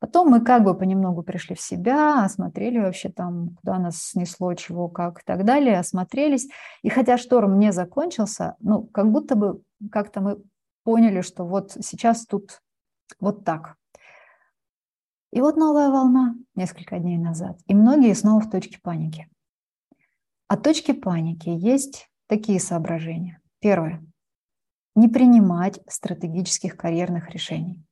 [0.00, 4.88] Потом мы как бы понемногу пришли в себя, осмотрели вообще там, куда нас снесло, чего,
[4.88, 6.48] как и так далее, осмотрелись.
[6.82, 10.42] И хотя шторм не закончился, ну, как будто бы как-то мы
[10.84, 12.62] поняли, что вот сейчас тут
[13.20, 13.76] вот так.
[15.32, 17.58] И вот новая волна несколько дней назад.
[17.66, 19.28] И многие снова в точке паники.
[20.48, 23.40] От точки паники есть такие соображения.
[23.60, 24.02] Первое.
[24.94, 27.84] Не принимать стратегических карьерных решений.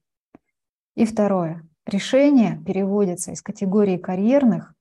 [0.95, 1.67] И второе.
[1.87, 4.75] Решение переводится из категории карьерных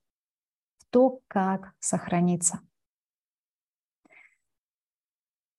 [0.80, 2.60] в то, как сохраниться.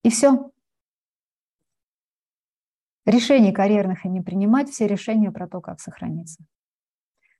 [0.02, 0.50] И все.
[3.06, 6.44] Решений карьерных и не принимать, все решения про то, как сохраниться.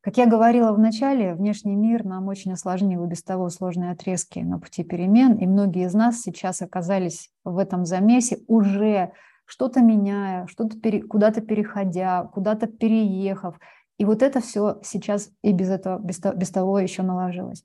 [0.09, 4.39] Как я говорила в начале, внешний мир нам очень осложнил и без того сложные отрезки
[4.39, 9.13] на пути перемен, и многие из нас сейчас оказались в этом замесе, уже
[9.45, 13.61] что-то меняя, что-то пере, куда-то переходя, куда-то переехав.
[13.99, 17.63] И вот это все сейчас и без этого, без, без того еще наложилось.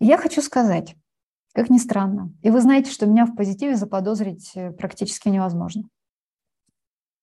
[0.00, 0.94] Я хочу сказать,
[1.54, 5.84] как ни странно, и вы знаете, что меня в позитиве заподозрить э, практически невозможно.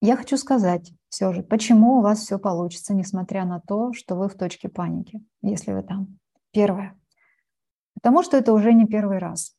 [0.00, 4.28] Я хочу сказать все же, почему у вас все получится, несмотря на то, что вы
[4.28, 6.18] в точке паники, если вы там.
[6.52, 6.94] Первое.
[7.94, 9.56] Потому что это уже не первый раз.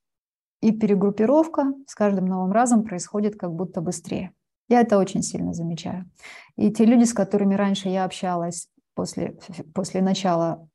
[0.61, 4.33] И перегруппировка с каждым новым разом происходит как будто быстрее.
[4.69, 6.05] Я это очень сильно замечаю.
[6.57, 9.39] И те люди, с которыми раньше я общалась после,
[9.73, 10.69] после начала,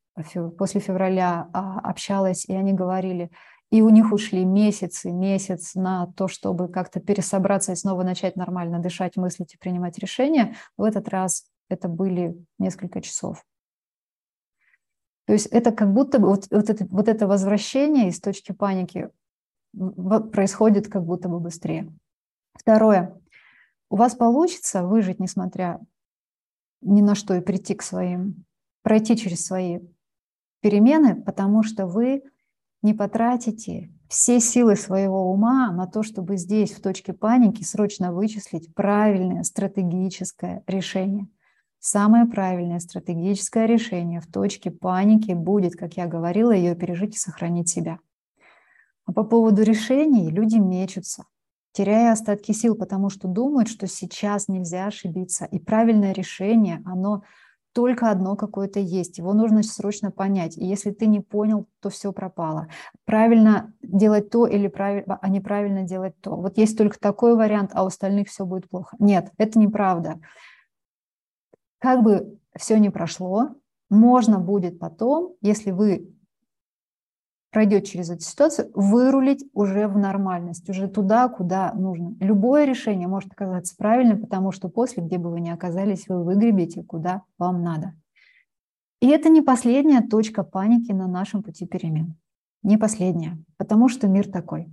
[0.58, 3.30] после февраля а, общалась, и они говорили,
[3.72, 8.80] и у них ушли месяцы, месяц на то, чтобы как-то пересобраться и снова начать нормально
[8.80, 10.54] дышать, мыслить и принимать решения.
[10.76, 13.42] В этот раз это были несколько часов.
[15.24, 19.08] То есть это как будто бы вот, вот, это, вот это возвращение из точки паники
[19.72, 21.90] происходит как будто бы быстрее.
[22.52, 23.18] Второе.
[23.88, 25.80] У вас получится выжить, несмотря
[26.82, 28.44] ни на что, и прийти к своим,
[28.82, 29.78] пройти через свои
[30.60, 32.22] перемены, потому что вы
[32.82, 38.74] не потратите все силы своего ума на то, чтобы здесь, в точке паники, срочно вычислить
[38.74, 41.28] правильное стратегическое решение.
[41.78, 47.68] Самое правильное стратегическое решение в точке паники будет, как я говорила, ее пережить и сохранить
[47.68, 47.98] себя.
[49.04, 51.24] А по поводу решений люди мечутся,
[51.72, 55.44] теряя остатки сил, потому что думают, что сейчас нельзя ошибиться.
[55.46, 57.24] И правильное решение, оно
[57.72, 59.18] только одно какое-то есть.
[59.18, 60.56] Его нужно срочно понять.
[60.56, 62.68] И если ты не понял, то все пропало.
[63.04, 66.36] Правильно делать то или правильно, а неправильно делать то.
[66.36, 68.96] Вот есть только такой вариант, а у остальных все будет плохо.
[68.98, 70.20] Нет, это неправда.
[71.78, 73.56] Как бы все не прошло,
[73.90, 76.14] можно будет потом, если вы
[77.52, 82.16] пройдет через эту ситуацию, вырулить уже в нормальность, уже туда, куда нужно.
[82.18, 86.82] Любое решение может оказаться правильным, потому что после, где бы вы ни оказались, вы выгребете,
[86.82, 87.92] куда вам надо.
[89.00, 92.16] И это не последняя точка паники на нашем пути перемен.
[92.62, 94.68] Не последняя, потому что мир такой.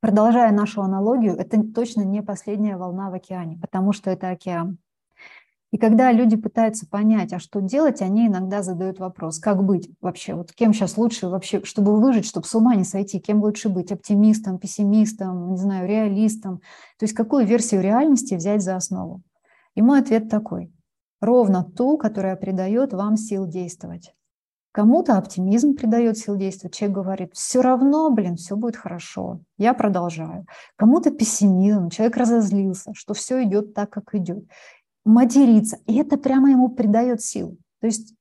[0.00, 4.78] Продолжая нашу аналогию, это точно не последняя волна в океане, потому что это океан.
[5.70, 10.34] И когда люди пытаются понять, а что делать, они иногда задают вопрос, как быть вообще,
[10.34, 13.92] вот кем сейчас лучше вообще, чтобы выжить, чтобы с ума не сойти, кем лучше быть,
[13.92, 16.58] оптимистом, пессимистом, не знаю, реалистом.
[16.98, 19.22] То есть какую версию реальности взять за основу?
[19.76, 20.72] И мой ответ такой.
[21.20, 24.12] Ровно ту, которая придает вам сил действовать.
[24.72, 26.74] Кому-то оптимизм придает сил действовать.
[26.76, 30.46] Человек говорит, все равно, блин, все будет хорошо, я продолжаю.
[30.76, 34.44] Кому-то пессимизм, человек разозлился, что все идет так, как идет
[35.04, 35.78] материться.
[35.86, 37.56] И это прямо ему придает сил.
[37.80, 38.14] То есть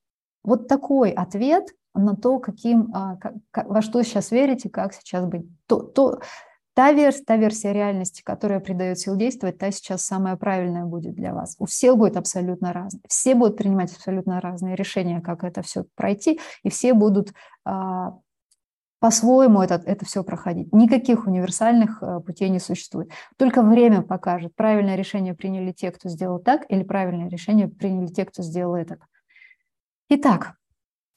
[0.44, 5.46] вот такой ответ на то, каким, а, как, во что сейчас верите, как сейчас быть.
[5.68, 6.22] То, то,
[6.74, 11.34] та, версия, та версия реальности, которая придает сил действовать, та сейчас самая правильная будет для
[11.34, 11.56] вас.
[11.60, 13.02] У всех будет абсолютно разное.
[13.08, 17.34] Все будут принимать абсолютно разные решения, как это все пройти, и все будут
[17.66, 18.18] а,
[19.00, 20.74] по-своему это, это все проходить.
[20.74, 23.10] Никаких универсальных э, путей не существует.
[23.38, 28.26] Только время покажет, правильное решение приняли те, кто сделал так, или правильное решение приняли те,
[28.26, 28.98] кто сделал это.
[30.10, 30.56] Итак,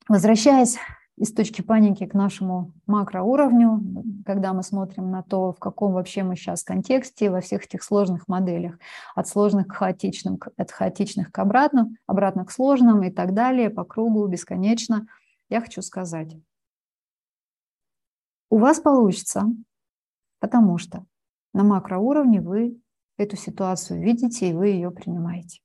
[0.09, 0.79] возвращаясь
[1.17, 3.83] из точки паники к нашему макроуровню,
[4.25, 8.29] когда мы смотрим на то, в каком вообще мы сейчас контексте, во всех этих сложных
[8.29, 8.79] моделях,
[9.15, 13.85] от сложных к хаотичным, от хаотичных к обратным, обратно к сложным и так далее, по
[13.85, 15.07] кругу, бесконечно,
[15.49, 16.37] я хочу сказать,
[18.53, 19.47] у вас получится,
[20.39, 21.07] потому что
[21.55, 22.79] на макроуровне вы
[23.17, 25.63] эту ситуацию видите и вы ее принимаете.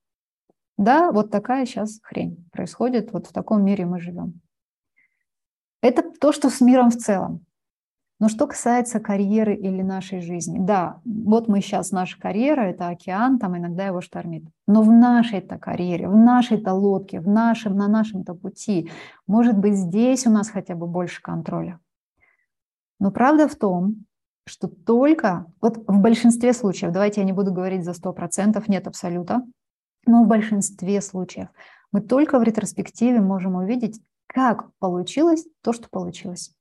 [0.77, 4.39] Да, вот такая сейчас хрень происходит, вот в таком мире мы живем.
[5.81, 7.45] Это то, что с миром в целом.
[8.21, 13.37] Но что касается карьеры или нашей жизни, да, вот мы сейчас, наша карьера– это океан,
[13.37, 14.45] там иногда его штормит.
[14.65, 18.89] Но в нашей-то карьере, в нашей-то лодке, в нашем, на нашем-то пути,
[19.27, 21.81] может быть, здесь у нас хотя бы больше контроля.
[22.99, 24.05] Но правда в том,
[24.45, 29.41] что только, вот в большинстве случаев, давайте я не буду говорить за 100%, нет абсолюта,
[30.05, 31.49] но в большинстве случаев
[31.91, 36.53] мы только в ретроспективе можем увидеть, как получилось то, что получилось.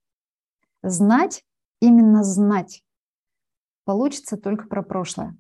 [0.83, 1.45] Знать,
[1.81, 2.83] именно знать,
[3.85, 5.37] получится только про прошлое.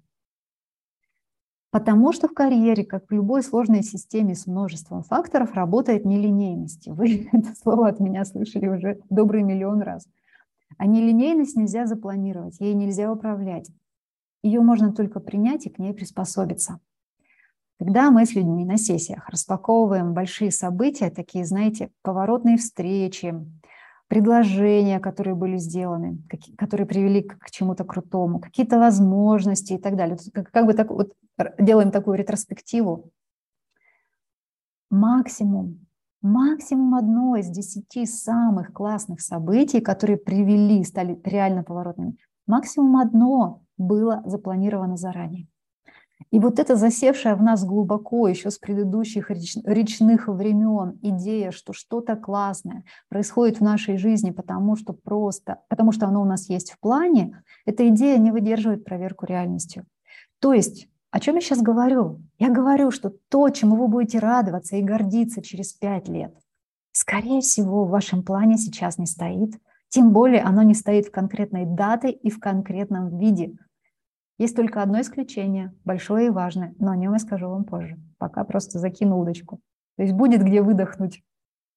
[1.70, 6.88] Потому что в карьере, как в любой сложной системе с множеством факторов, работает нелинейность.
[6.88, 10.06] Вы это слово от меня слышали уже добрый миллион раз.
[10.78, 13.70] А нелинейность нельзя запланировать, ей нельзя управлять.
[14.42, 16.80] Ее можно только принять и к ней приспособиться.
[17.78, 23.34] Когда мы с людьми на сессиях распаковываем большие события, такие, знаете, поворотные встречи,
[24.08, 26.22] предложения, которые были сделаны,
[26.56, 30.16] которые привели к чему-то крутому, какие-то возможности и так далее.
[30.32, 31.12] Как бы так вот
[31.58, 33.10] делаем такую ретроспективу.
[34.88, 35.85] Максимум
[36.26, 44.22] максимум одно из десяти самых классных событий, которые привели, стали реально поворотными, максимум одно было
[44.26, 45.48] запланировано заранее.
[46.30, 51.72] И вот эта засевшая в нас глубоко еще с предыдущих реч, речных времен идея, что
[51.72, 56.72] что-то классное происходит в нашей жизни, потому что просто, потому что оно у нас есть
[56.72, 59.84] в плане, эта идея не выдерживает проверку реальностью.
[60.40, 62.20] То есть о чем я сейчас говорю?
[62.38, 66.36] Я говорю, что то, чему вы будете радоваться и гордиться через пять лет,
[66.92, 69.58] скорее всего, в вашем плане сейчас не стоит.
[69.88, 73.56] Тем более оно не стоит в конкретной дате и в конкретном виде.
[74.36, 77.96] Есть только одно исключение, большое и важное, но о нем я скажу вам позже.
[78.18, 79.62] Пока просто закину удочку.
[79.96, 81.24] То есть будет где выдохнуть.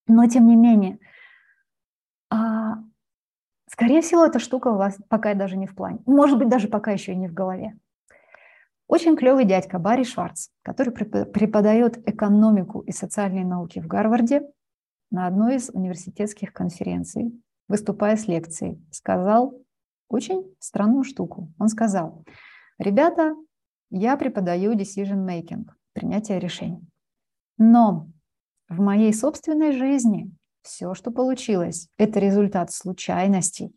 [0.06, 1.00] Но тем не менее,
[2.30, 2.80] а,
[3.72, 6.00] скорее всего, эта штука у вас пока даже не в плане.
[6.06, 7.80] Может быть, даже пока еще и не в голове.
[8.90, 14.42] Очень клевый дядька Барри Шварц, который преподает экономику и социальные науки в Гарварде
[15.12, 19.54] на одной из университетских конференций, выступая с лекцией, сказал
[20.08, 21.54] очень странную штуку.
[21.60, 22.26] Он сказал,
[22.80, 23.36] ребята,
[23.92, 26.82] я преподаю decision making, принятие решений.
[27.60, 28.08] Но
[28.70, 30.32] в моей собственной жизни
[30.64, 33.72] все, что получилось, это результат случайностей,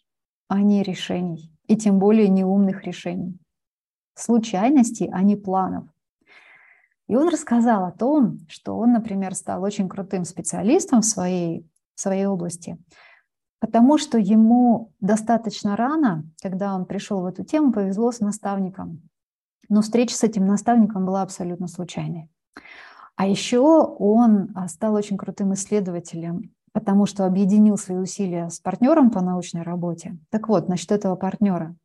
[0.49, 3.39] а не решений, и тем более неумных решений.
[4.15, 5.85] Случайностей, а не планов.
[7.09, 12.01] И он рассказал о том, что он, например, стал очень крутым специалистом в своей, в
[12.01, 12.79] своей области,
[13.61, 19.03] потому что ему достаточно рано, когда он пришел в эту тему, повезло с наставником.
[19.69, 22.29] Но встреча с этим наставником была абсолютно случайной.
[23.17, 29.11] А еще он а, стал очень крутым исследователем, потому что объединил свои усилия с партнером
[29.11, 30.19] по научной работе.
[30.31, 31.77] Так вот, насчет этого партнера.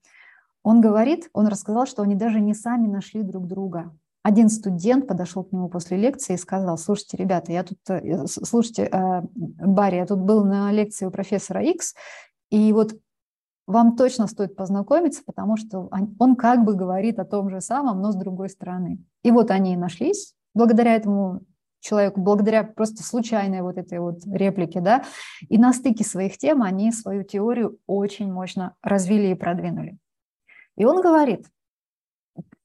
[0.68, 3.96] Он говорит, он рассказал, что они даже не сами нашли друг друга.
[4.22, 8.90] Один студент подошел к нему после лекции и сказал, слушайте, ребята, я тут, э, слушайте,
[8.92, 11.96] э, Барри, я тут был на лекции у профессора X,
[12.50, 12.92] и вот
[13.66, 15.90] вам точно стоит познакомиться, потому что
[16.20, 19.02] он как бы говорит о том же самом, но с другой стороны.
[19.24, 21.44] И вот они и нашлись, благодаря этому
[21.80, 25.06] человеку, благодаря просто случайной вот этой вот реплике, да,
[25.48, 29.98] и на стыке своих тем они свою теорию очень мощно развили и продвинули.
[30.78, 31.46] И он говорит,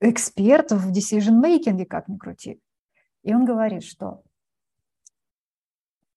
[0.01, 2.61] эксперт в decision-making, как ни крути.
[3.25, 4.23] И он говорит, что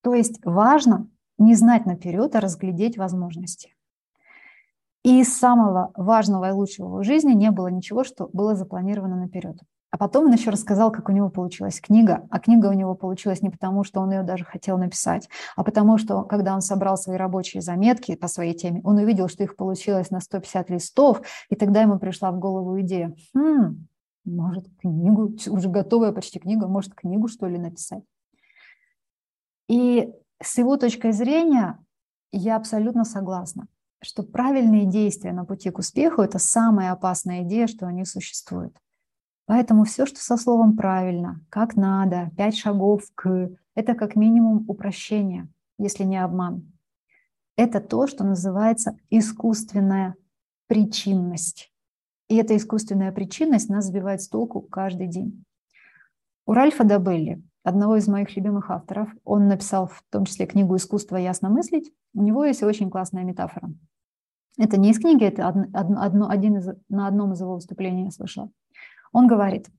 [0.02, 3.76] то есть важно не знать наперед, а разглядеть возможности.
[5.04, 9.58] И из самого важного и лучшего в жизни не было ничего, что было запланировано наперед.
[9.96, 12.28] А потом он еще рассказал, как у него получилась книга.
[12.30, 15.98] А книга у него получилась не потому, что он ее даже хотел написать, а потому
[15.98, 20.12] что, когда он собрал свои рабочие заметки по своей теме, он увидел, что их получилось
[20.12, 23.88] на 150 листов, и тогда ему пришла в голову идея, хм,
[24.26, 28.04] может, книгу, уже готовая почти книга, может, книгу, что ли, написать.
[29.70, 30.12] И
[30.44, 31.80] с его точкой зрения
[32.34, 33.70] я абсолютно согласна,
[34.04, 38.76] что правильные действия на пути к успеху– это самая опасная идея, что они существуют.
[39.46, 45.48] Поэтому все, что со словом правильно, как надо, пять шагов к, это как минимум упрощение,
[45.78, 46.72] если не обман.
[47.56, 50.16] Это то, что называется искусственная
[50.68, 51.72] причинность.
[52.28, 55.46] И эта искусственная причинность нас сбивает с толку каждый день.
[56.48, 61.18] У Ральфа Дабелли, одного из моих любимых авторов, он написал в том числе книгу «Искусство
[61.18, 63.70] ясно мыслить», у него есть очень классная метафора.
[64.58, 68.50] Это не из книги, это одно, один из, на одном из его выступлений я слышала.
[69.16, 69.70] Он говорит,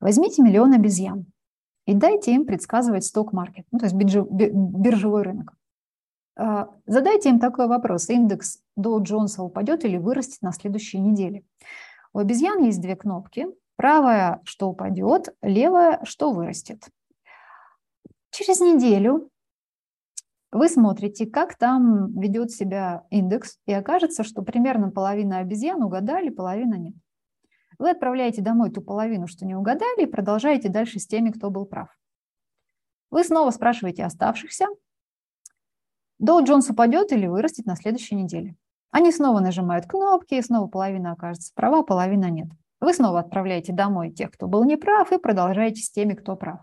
[0.00, 1.26] возьмите миллион обезьян
[1.84, 5.52] и дайте им предсказывать сток-маркет, ну, то есть биржевой рынок.
[6.38, 8.08] А, задайте им такой вопрос.
[8.08, 11.44] Индекс Доу Джонса упадет или вырастет на следующей неделе?
[12.14, 13.48] У обезьян есть две кнопки.
[13.76, 16.88] Правая, что упадет, левая, что вырастет.
[18.30, 19.28] Через неделю
[20.50, 26.76] вы смотрите, как там ведет себя индекс, и окажется, что примерно половина обезьян угадали, половина
[26.76, 26.94] нет.
[27.78, 31.64] Вы отправляете домой ту половину, что не угадали, и продолжаете дальше с теми, кто был
[31.64, 31.88] прав.
[33.10, 34.66] Вы снова спрашиваете оставшихся,
[36.18, 38.56] Доу Джонс упадет или вырастет на следующей неделе.
[38.90, 42.48] Они снова нажимают кнопки, и снова половина окажется права, половина нет.
[42.80, 46.60] Вы снова отправляете домой тех, кто был неправ, и продолжаете с теми, кто прав.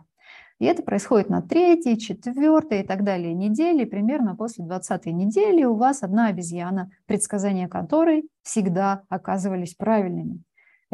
[0.60, 3.86] И это происходит на третьей, четвертой и так далее недели.
[3.86, 10.42] Примерно после 20 недели у вас одна обезьяна, предсказания которой всегда оказывались правильными.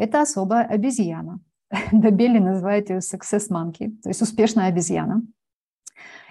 [0.02, 1.38] Это особая обезьяна.
[1.92, 5.22] Добели называет ее success monkey, то есть успешная обезьяна.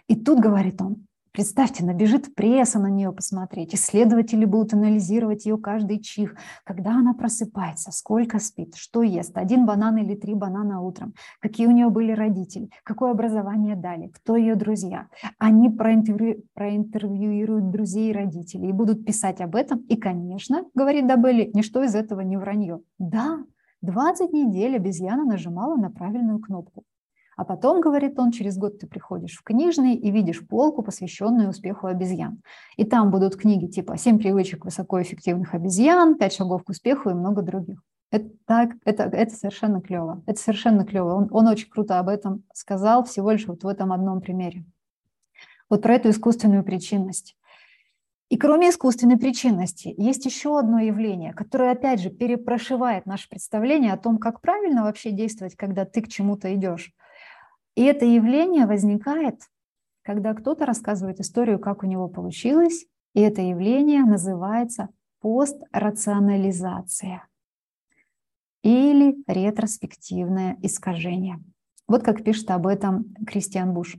[0.07, 6.01] И тут, говорит он, Представьте, набежит пресса на нее посмотреть, исследователи будут анализировать ее каждый
[6.01, 11.67] чих, когда она просыпается, сколько спит, что ест, один банан или три банана утром, какие
[11.67, 15.07] у нее были родители, какое образование дали, кто ее друзья.
[15.37, 19.79] Они проинтервью, проинтервьюируют друзей и родителей и будут писать об этом.
[19.87, 22.81] И, конечно, говорит Дабелли, ничто из этого не вранье.
[22.99, 23.39] Да,
[23.81, 26.83] 20 недель обезьяна нажимала на правильную кнопку.
[27.37, 31.87] А потом, говорит он, через год ты приходишь в книжный и видишь полку, посвященную успеху
[31.87, 32.41] обезьян.
[32.77, 37.41] И там будут книги типа «Семь привычек высокоэффективных обезьян», «Пять шагов к успеху» и много
[37.41, 37.81] других.
[38.11, 40.21] Это, так, это, это совершенно клево.
[40.27, 41.15] Это совершенно клево.
[41.15, 44.65] Он, он очень круто об этом сказал всего лишь вот в этом одном примере.
[45.69, 47.37] Вот про эту искусственную причинность.
[48.31, 53.97] И кроме искусственной причинности, есть еще одно явление, которое, опять же, перепрошивает наше представление о
[53.97, 56.93] том, как правильно вообще действовать, когда ты к чему-то идешь.
[57.75, 59.41] И это явление возникает,
[60.01, 64.87] когда кто-то рассказывает историю, как у него получилось, и это явление называется
[65.19, 67.27] пострационализация
[68.63, 71.43] или ретроспективное искажение.
[71.85, 73.97] Вот как пишет об этом Кристиан Буш.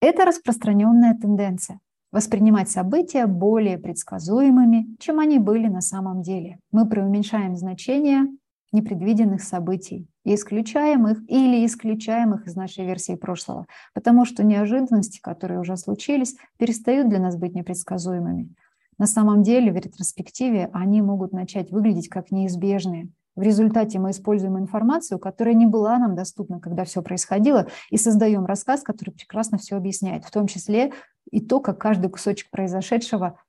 [0.00, 1.78] Это распространенная тенденция
[2.12, 6.58] воспринимать события более предсказуемыми, чем они были на самом деле.
[6.70, 8.26] Мы преуменьшаем значение
[8.70, 15.20] непредвиденных событий и исключаем их или исключаем их из нашей версии прошлого, потому что неожиданности,
[15.20, 18.54] которые уже случились, перестают для нас быть непредсказуемыми.
[18.98, 23.08] на самом деле в ретроспективе они могут начать выглядеть как неизбежные.
[23.34, 28.44] В результате мы используем информацию, которая не была нам доступна, когда все происходило, и создаем
[28.44, 30.92] рассказ, который прекрасно все объясняет, в том числе
[31.30, 33.40] и то, как каждый кусочек произошедшего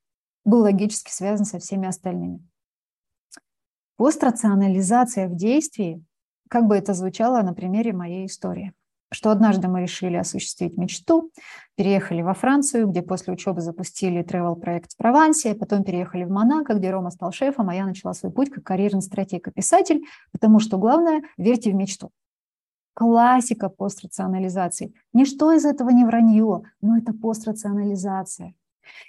[0.46, 2.48] был логически связан со всеми остальными.
[3.98, 6.04] Пострационализация в действии,
[6.50, 8.74] как бы это звучало на примере моей истории,
[9.14, 11.32] что однажды мы решили осуществить мечту,
[11.76, 16.74] переехали во Францию, где после учебы запустили travel проект в Провансе, потом переехали в Монако,
[16.74, 20.60] где Рома стал шефом, а я начала свой путь как карьерный стратег и писатель, потому
[20.60, 22.10] что главное– верьте в мечту.
[22.96, 24.94] Классика пострационализации.
[25.14, 28.54] Ничто из этого не вранье, но это пострационализация.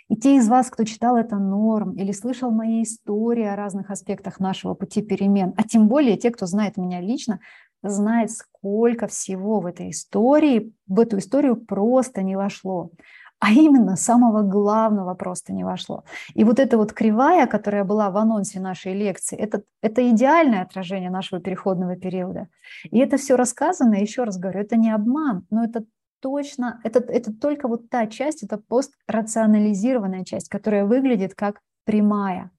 [0.09, 4.41] И те из вас, кто читал это норм или слышал мои истории о разных аспектах
[4.41, 7.41] нашего пути перемен, а тем более те, кто знает меня лично,
[7.85, 12.91] знает, сколько всего в этой истории, в эту историю просто не вошло.
[13.41, 16.05] А именно самого главного просто не вошло.
[16.32, 21.11] И вот эта вот кривая, которая была в анонсе нашей лекции, это, это идеальное отражение
[21.11, 22.49] нашего переходного периода.
[22.85, 25.85] И это все рассказано, еще раз говорю, это не обман, но это
[26.20, 32.51] точно, это, это только вот та часть, это пострационализированная часть, которая выглядит как прямая.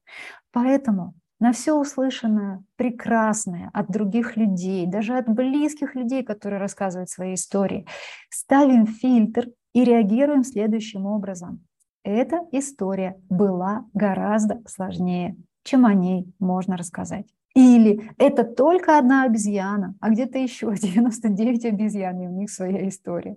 [0.52, 7.34] Поэтому на все услышанное прекрасное от других людей, даже от близких людей, которые рассказывают свои
[7.34, 7.86] истории,
[8.30, 11.64] ставим фильтр и реагируем следующим образом.
[12.02, 17.26] Эта история была гораздо сложнее, чем о ней можно рассказать.
[17.54, 23.36] Или это только одна обезьяна, а где-то еще 99 обезьян, и у них своя история.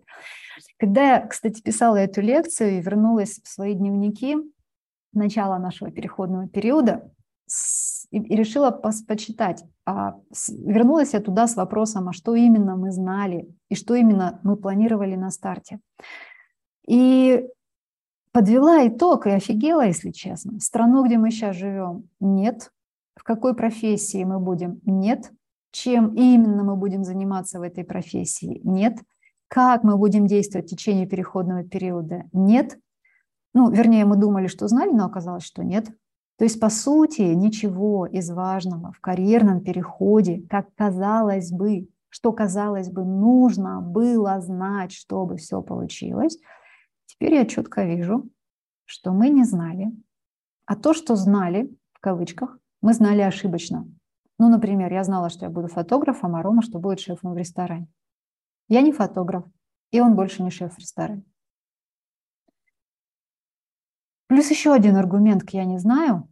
[0.77, 4.35] Когда я, кстати, писала эту лекцию и вернулась в свои дневники
[5.13, 7.11] начала нашего переходного периода
[8.11, 10.15] и решила почитать, а
[10.49, 15.15] вернулась я туда с вопросом, а что именно мы знали и что именно мы планировали
[15.15, 15.79] на старте.
[16.87, 17.45] И
[18.31, 20.59] подвела итог и офигела, если честно.
[20.59, 22.71] Страну, где мы сейчас живем, нет
[23.19, 24.79] в какой профессии мы будем?
[24.85, 25.31] Нет.
[25.71, 28.61] Чем именно мы будем заниматься в этой профессии?
[28.63, 28.97] Нет.
[29.49, 32.23] Как мы будем действовать в течение переходного периода?
[32.31, 32.79] Нет.
[33.53, 35.89] Ну, вернее, мы думали, что знали, но оказалось, что нет.
[36.39, 42.89] То есть, по сути, ничего из важного в карьерном переходе, как казалось бы, что, казалось
[42.89, 46.39] бы, нужно было знать, чтобы все получилось,
[47.07, 48.29] теперь я четко вижу,
[48.85, 49.91] что мы не знали.
[50.65, 53.85] А то, что знали, в кавычках, мы знали ошибочно.
[54.37, 57.89] Ну, например, я знала, что я буду фотографом, а Рома, что будет шефом в ресторане.
[58.69, 59.43] Я не фотограф,
[59.91, 61.23] и он больше не шеф в ресторане.
[64.29, 66.29] Плюс еще один аргумент «я не знаю».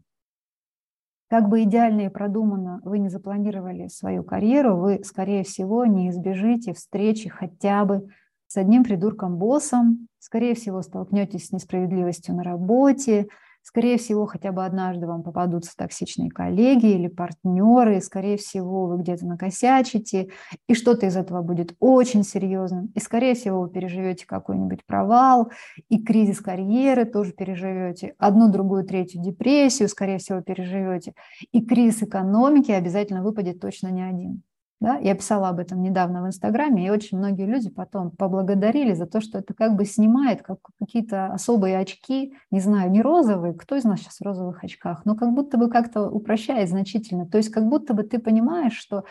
[1.29, 6.73] Как бы идеально и продуманно вы не запланировали свою карьеру, вы, скорее всего, не избежите
[6.73, 8.07] встречи хотя бы
[8.45, 13.29] с одним придурком-боссом, скорее всего, столкнетесь с несправедливостью на работе,
[13.67, 18.99] Скорее всего, хотя бы однажды вам попадутся токсичные коллеги или партнеры, и, скорее всего, вы
[18.99, 20.29] где-то накосячите,
[20.69, 22.93] и что-то из этого будет очень серьезным.
[22.95, 25.51] И, скорее всего, вы переживете какой-нибудь провал,
[25.89, 31.13] и кризис карьеры тоже переживете, одну, другую, третью депрессию, скорее всего, переживете,
[31.51, 34.43] и кризис экономики обязательно выпадет точно не один.
[34.79, 34.97] Да?
[34.97, 39.21] Я писала об этом недавно в Инстаграме, и очень многие люди потом поблагодарили за то,
[39.21, 43.85] что это как бы снимает как какие-то особые очки, не знаю, не розовые, кто из
[43.85, 47.27] нас сейчас в розовых очках, но как будто бы как-то упрощает значительно.
[47.27, 49.03] То есть как будто бы ты понимаешь, что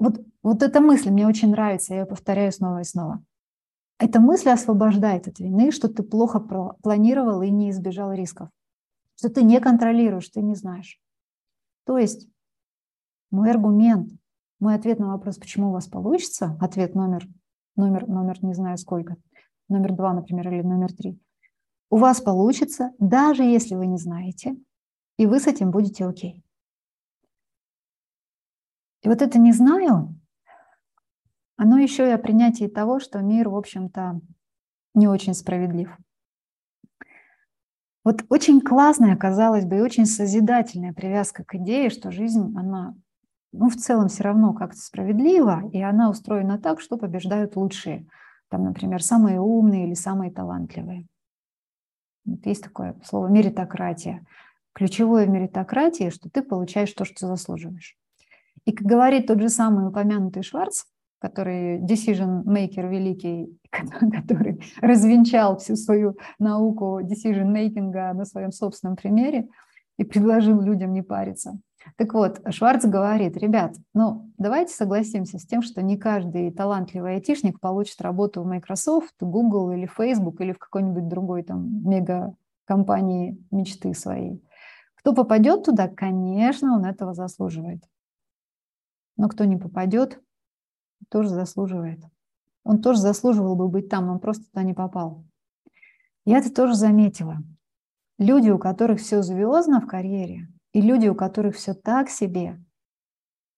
[0.00, 3.22] вот, вот эта мысль мне очень нравится, я ее повторяю снова и снова.
[4.00, 6.40] Эта мысль освобождает от вины, что ты плохо
[6.82, 8.48] планировал и не избежал рисков,
[9.14, 10.98] что ты не контролируешь, ты не знаешь.
[11.86, 12.28] То есть
[13.30, 14.10] мой аргумент–
[14.62, 17.26] мой ответ на вопрос, почему у вас получится, ответ номер,
[17.74, 19.16] номер, номер не знаю сколько,
[19.68, 21.20] номер два, например, или номер три,
[21.90, 24.56] у вас получится, даже если вы не знаете,
[25.18, 26.44] и вы с этим будете окей.
[29.02, 30.16] И вот это «не знаю»,
[31.56, 34.20] оно еще и о принятии того, что мир, в общем-то,
[34.94, 35.98] не очень справедлив.
[38.04, 42.94] Вот очень классная, казалось бы, и очень созидательная привязка к идее, что жизнь, она
[43.52, 48.06] ну, в целом все равно как-то справедливо, и она устроена так, что побеждают лучшие.
[48.48, 51.06] Там, например, самые умные или самые талантливые.
[52.24, 54.24] Вот есть такое слово меритократия.
[54.72, 57.96] Ключевое в меритократии, что ты получаешь то, что заслуживаешь.
[58.64, 60.84] И как говорит тот же самый упомянутый Шварц,
[61.18, 69.48] который decision maker великий, который развенчал всю свою науку decision making на своем собственном примере
[69.98, 71.58] и предложил людям не париться–
[71.96, 77.60] так вот, Шварц говорит, ребят, ну давайте согласимся с тем, что не каждый талантливый айтишник
[77.60, 83.94] получит работу в Microsoft, Google или Facebook или в какой-нибудь другой там мега компании мечты
[83.94, 84.42] своей.
[84.96, 87.82] Кто попадет туда, конечно, он этого заслуживает.
[89.16, 90.20] Но кто не попадет,
[91.10, 92.00] тоже заслуживает.
[92.64, 95.24] Он тоже заслуживал бы быть там, он просто туда не попал.
[96.24, 97.38] Я это тоже заметила.
[98.18, 102.58] Люди, у которых все звездно в карьере, и люди, у которых все так себе,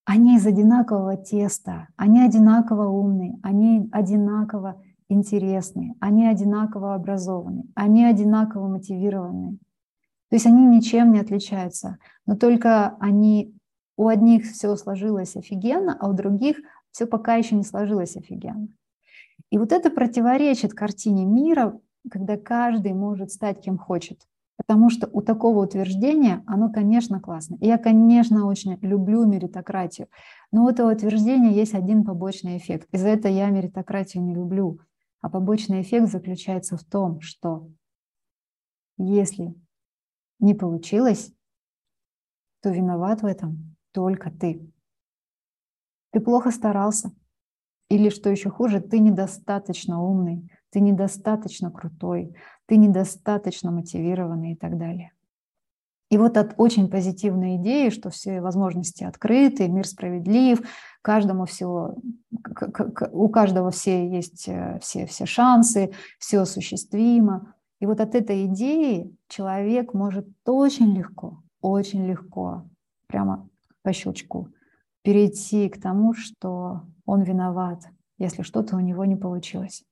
[0.04, 8.68] они из одинакового теста, они одинаково умные, они одинаково интересные, они одинаково образованы, они одинаково
[8.68, 9.58] мотивированы.
[10.28, 13.54] То есть они ничем не отличаются, но только они
[13.96, 16.58] у одних все сложилось офигенно, а у других
[16.90, 18.68] все пока еще не сложилось офигенно.
[19.50, 21.78] И вот это противоречит картине мира,
[22.10, 24.20] когда каждый может стать кем хочет.
[24.56, 27.56] Потому что у такого утверждения, оно, конечно, классно.
[27.60, 30.08] И я, конечно, очень люблю меритократию.
[30.52, 32.88] Но у этого утверждения есть один побочный эффект.
[32.92, 34.78] И за это я меритократию не люблю.
[35.20, 37.68] А побочный эффект заключается в том, что
[38.96, 39.54] если
[40.38, 41.32] не получилось,
[42.62, 44.70] то виноват в этом только ты.
[46.12, 47.10] Ты плохо старался.
[47.90, 52.34] Или, что еще хуже, ты недостаточно умный, ты недостаточно крутой,
[52.66, 55.12] ты недостаточно мотивированный и так далее.
[56.10, 60.60] И вот от очень позитивной идеи, что все возможности открыты, мир справедлив,
[61.02, 61.96] каждому всего,
[63.10, 67.54] у каждого все есть э, все, все шансы, все осуществимо.
[67.80, 72.64] И вот от этой идеи человек может очень легко, очень легко,
[73.08, 73.48] прямо
[73.82, 74.48] по щелчку,
[75.02, 77.88] перейти к тому, что он виноват,
[78.18, 79.84] если что-то у него не получилось.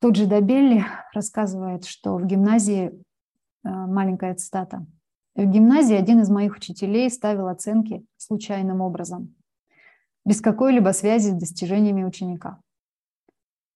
[0.00, 4.86] Тот же Добелли рассказывает, что в гимназии, э, маленькая цитата,
[5.34, 9.34] в гимназии один из моих учителей ставил оценки случайным образом,
[10.24, 12.60] без какой-либо связи с достижениями ученика.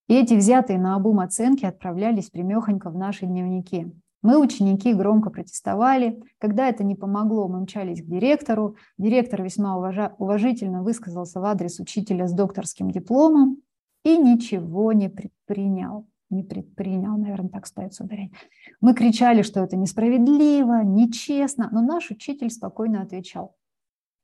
[0.08, 3.92] И эти взятые на обум оценки отправлялись примехонько в наши дневники.
[4.22, 6.22] Мы, ученики, громко протестовали.
[6.38, 8.76] Когда это не помогло, мы мчались к директору.
[8.96, 13.58] Директор весьма уважа- уважительно высказался в адрес учителя с докторским дипломом
[14.04, 18.32] и ничего не предпринял не предпринял, наверное, так ставится ударение.
[18.80, 23.54] Мы кричали, что это несправедливо, нечестно, но наш учитель спокойно отвечал.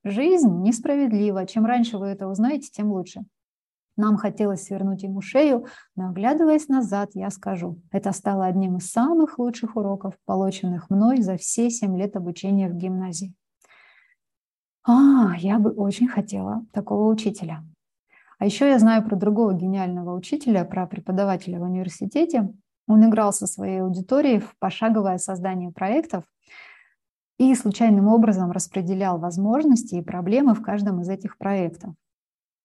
[0.03, 1.47] Жизнь несправедлива.
[1.47, 3.23] Чем раньше вы это узнаете, тем лучше.
[3.97, 9.39] Нам хотелось свернуть ему шею, но оглядываясь назад, я скажу, это стало одним из самых
[9.39, 13.35] лучших уроков, полученных мной за все семь лет обучения в гимназии.
[14.85, 17.63] А, я бы очень хотела такого учителя.
[18.41, 22.49] А еще я знаю про другого гениального учителя, про преподавателя в университете.
[22.89, 26.25] Он играл со своей аудиторией в пошаговое создание проектов
[27.39, 31.95] и случайным образом распределял возможности и проблемы в каждом из этих проектов.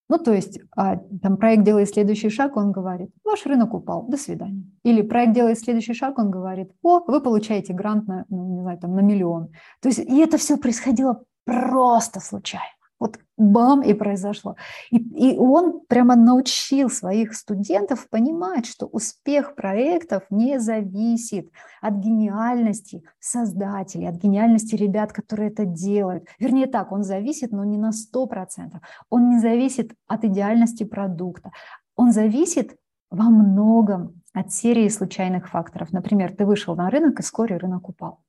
[0.08, 4.16] Ну, то есть, а, там проект делает следующий шаг, он говорит, ваш рынок упал, до
[4.16, 4.64] свидания.
[4.84, 8.78] Или проект делает следующий шаг, он говорит, о, вы получаете грант на, ну, не знаю,
[8.78, 9.50] там, на миллион.
[9.82, 12.66] То есть, и это все происходило просто случайно.
[13.06, 14.56] Вот бам, и произошло.
[14.90, 21.52] И, и он прямо научил своих студентов понимать, что успех проектов не зависит
[21.82, 26.26] от гениальности создателей, от гениальности ребят, которые это делают.
[26.40, 28.82] Вернее так, он зависит, но не на 100%.
[29.12, 31.52] Он не зависит от идеальности продукта.
[31.96, 32.76] Он зависит
[33.12, 35.94] во многом от серии случайных факторов.
[35.94, 38.24] Например, ты вышел на рынок, и вскоре рынок упал.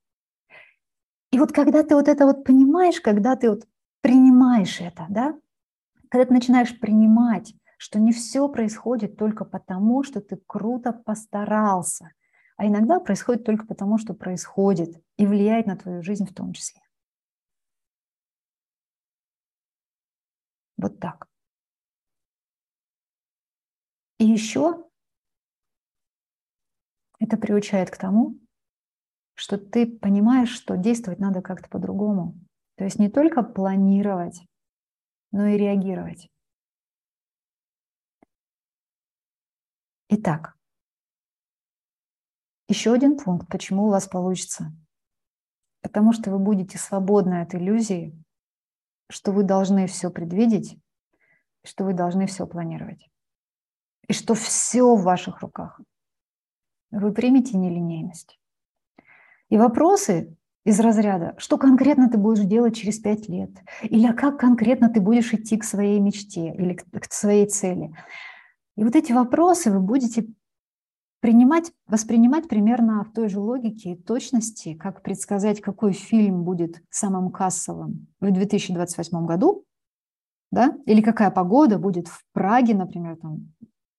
[1.33, 3.63] И вот когда ты вот это вот понимаешь, когда ты вот
[4.07, 5.35] принимаешь это, да,
[6.11, 12.13] когда ты начинаешь принимать, что не все происходит только потому, что ты круто постарался,
[12.57, 16.81] а иногда происходит только потому, что происходит и влияет на твою жизнь в том числе.
[20.77, 21.27] Вот так.
[24.19, 24.85] И еще
[27.19, 28.39] это приучает к тому,
[29.35, 32.46] что ты понимаешь, что действовать надо как-то по-другому.
[32.77, 34.47] То есть не только планировать,
[35.33, 36.31] но и реагировать.
[40.09, 40.57] Итак,
[42.69, 44.73] еще один пункт, почему у вас получится.
[45.81, 48.13] Потому что вы будете свободны от иллюзии,
[49.09, 50.79] что вы должны все предвидеть,
[51.65, 53.09] что вы должны все планировать.
[54.09, 55.81] И что все в ваших руках.
[56.91, 58.39] Вы примете нелинейность.
[59.49, 60.37] И вопросы
[60.67, 63.51] из разряда, что конкретно ты будешь делать через пять лет,
[63.83, 67.95] или как конкретно ты будешь идти к своей мечте или к своей цели.
[68.77, 70.27] И вот эти вопросы вы будете
[71.21, 77.31] принимать, воспринимать примерно в той же логике и точности, как предсказать, какой фильм будет самым
[77.31, 79.65] кассовым в 2028 году,
[80.51, 80.77] да?
[80.85, 83.53] или какая погода будет в Праге, например, там,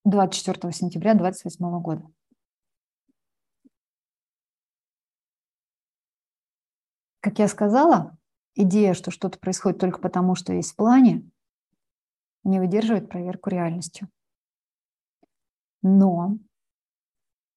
[0.04, 2.04] 24 сентября 2028 года.
[7.20, 8.16] Как я сказала,
[8.54, 11.28] идея, что что-то происходит только потому, что есть в плане,
[12.44, 14.08] не выдерживает проверку реальностью.
[15.82, 16.38] Но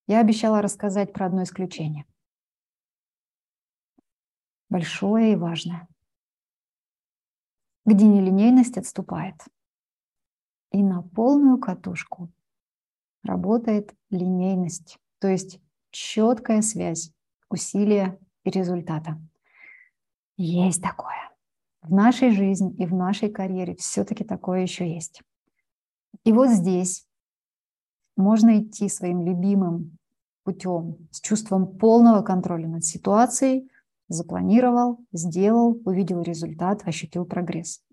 [0.08, 2.06] я обещала рассказать про одно исключение.
[4.70, 5.88] Большое и важное.
[7.86, 9.36] Где нелинейность отступает.
[10.72, 12.32] И на полную катушку
[13.24, 15.60] работает линейность, то есть
[15.92, 17.12] четкая связь
[17.50, 19.20] усилия и результата.
[20.44, 21.30] Есть такое.
[21.84, 25.22] В нашей жизни и в нашей карьере все-таки такое еще есть.
[26.24, 27.06] И вот здесь
[28.18, 30.00] можно идти своим любимым
[30.44, 33.70] путем, с чувством полного контроля над ситуацией,
[34.08, 37.84] запланировал, сделал, увидел результат, ощутил прогресс.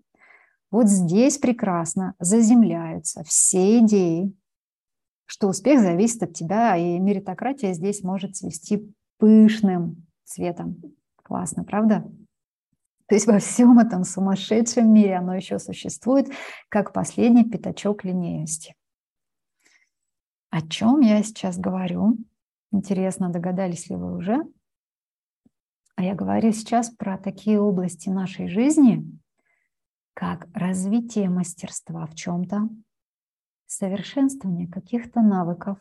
[0.71, 4.35] Вот здесь прекрасно заземляются все идеи,
[5.25, 10.81] что успех зависит от тебя, и меритократия здесь может свести пышным цветом.
[11.21, 12.11] Классно, правда?
[13.09, 16.27] То есть во всем этом сумасшедшем мире оно еще существует
[16.69, 18.75] как последний пятачок линейности.
[20.51, 22.17] О чем я сейчас говорю?
[22.71, 24.43] Интересно, догадались ли вы уже?
[25.95, 29.03] А я говорю сейчас про такие области нашей жизни,
[30.13, 32.69] как развитие мастерства в чем-то,
[33.65, 35.79] совершенствование каких-то навыков,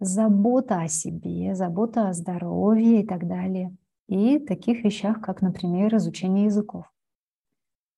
[0.00, 3.76] забота о себе, забота о здоровье и так далее–
[4.08, 6.86] и таких вещах, как, например, изучение языков.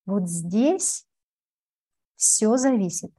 [0.06, 1.06] Вот здесь
[2.16, 3.12] все зависит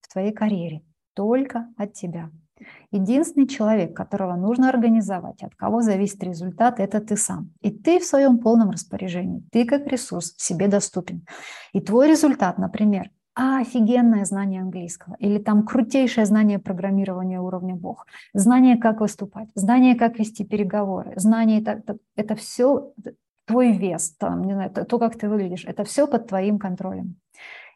[0.00, 2.30] в твоей карьере только от тебя.
[2.90, 7.52] Единственный человек, которого нужно организовать, от кого зависит результат, это ты сам.
[7.60, 9.42] И ты в своем полном распоряжении.
[9.52, 11.26] Ты как ресурс себе доступен.
[11.72, 18.78] И твой результат, например, офигенное знание английского, или там крутейшее знание программирования уровня Бог, знание,
[18.78, 22.92] как выступать, знание, как вести переговоры, знание, это, это, это все
[23.44, 27.16] твой вес, там, не знаю, то, как ты выглядишь, это все под твоим контролем.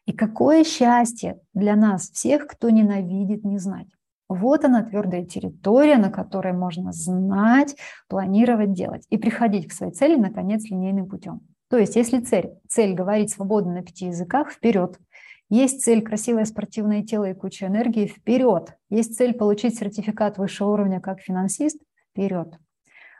[0.07, 3.87] И какое счастье для нас всех, кто ненавидит не знать.
[4.27, 7.75] Вот она твердая территория, на которой можно знать,
[8.07, 11.41] планировать, делать и приходить к своей цели, наконец, линейным путем.
[11.69, 14.97] То есть, если цель, цель говорить свободно на пяти языках, вперед–
[15.51, 18.77] есть цель красивое спортивное тело и куча энергии– вперед.
[18.89, 21.77] Есть цель получить сертификат высшего уровня как финансист–
[22.09, 22.57] вперед.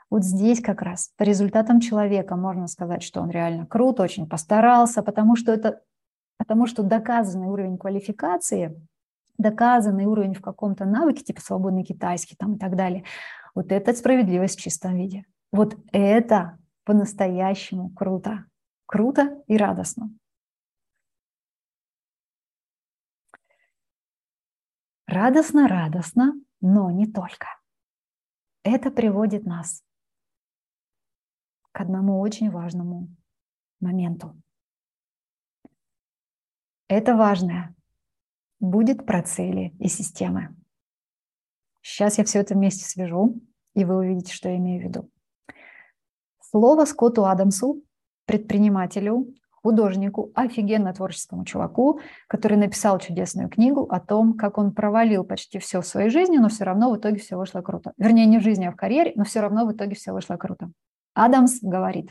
[0.08, 5.02] Вот здесь как раз по результатам человека можно сказать, что он реально крут, очень постарался,
[5.02, 5.82] потому что это
[6.38, 8.80] потому что доказанный уровень квалификации,
[9.36, 13.04] доказанный уровень в каком-то навыке, типа свободный китайский там и так далее,
[13.54, 15.26] вот это справедливость в чистом виде.
[15.52, 18.46] Вот это по-настоящему круто.
[18.86, 20.10] Круто и радостно.
[25.12, 26.32] Радостно-радостно,
[26.62, 27.46] но не только.
[28.62, 29.84] Это приводит нас
[31.70, 33.14] к одному очень важному
[33.78, 34.34] моменту.
[36.88, 37.76] Это важное
[38.58, 40.56] будет про цели и системы.
[41.82, 43.38] Сейчас я все это вместе свяжу,
[43.74, 45.10] и вы увидите, что я имею в виду.
[46.40, 47.82] Слово Скотту Адамсу,
[48.24, 49.26] предпринимателю,
[49.62, 55.80] художнику, офигенно творческому чуваку, который написал чудесную книгу о том, как он провалил почти все
[55.80, 57.92] в своей жизни, но все равно в итоге все вышло круто.
[57.96, 60.70] Вернее, не в жизни, а в карьере, но все равно в итоге все вышло круто.
[61.14, 62.10] Адамс говорит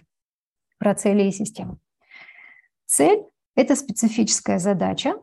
[0.77, 1.79] про цели и систему.
[2.85, 3.23] Цель–
[3.55, 5.15] это специфическая задача,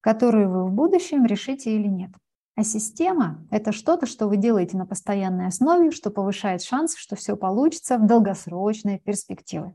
[0.00, 2.10] которую вы в будущем решите или нет.
[2.56, 7.36] А система– это что-то, что вы делаете на постоянной основе, что повышает шанс, что все
[7.36, 9.74] получится в долгосрочной перспективе.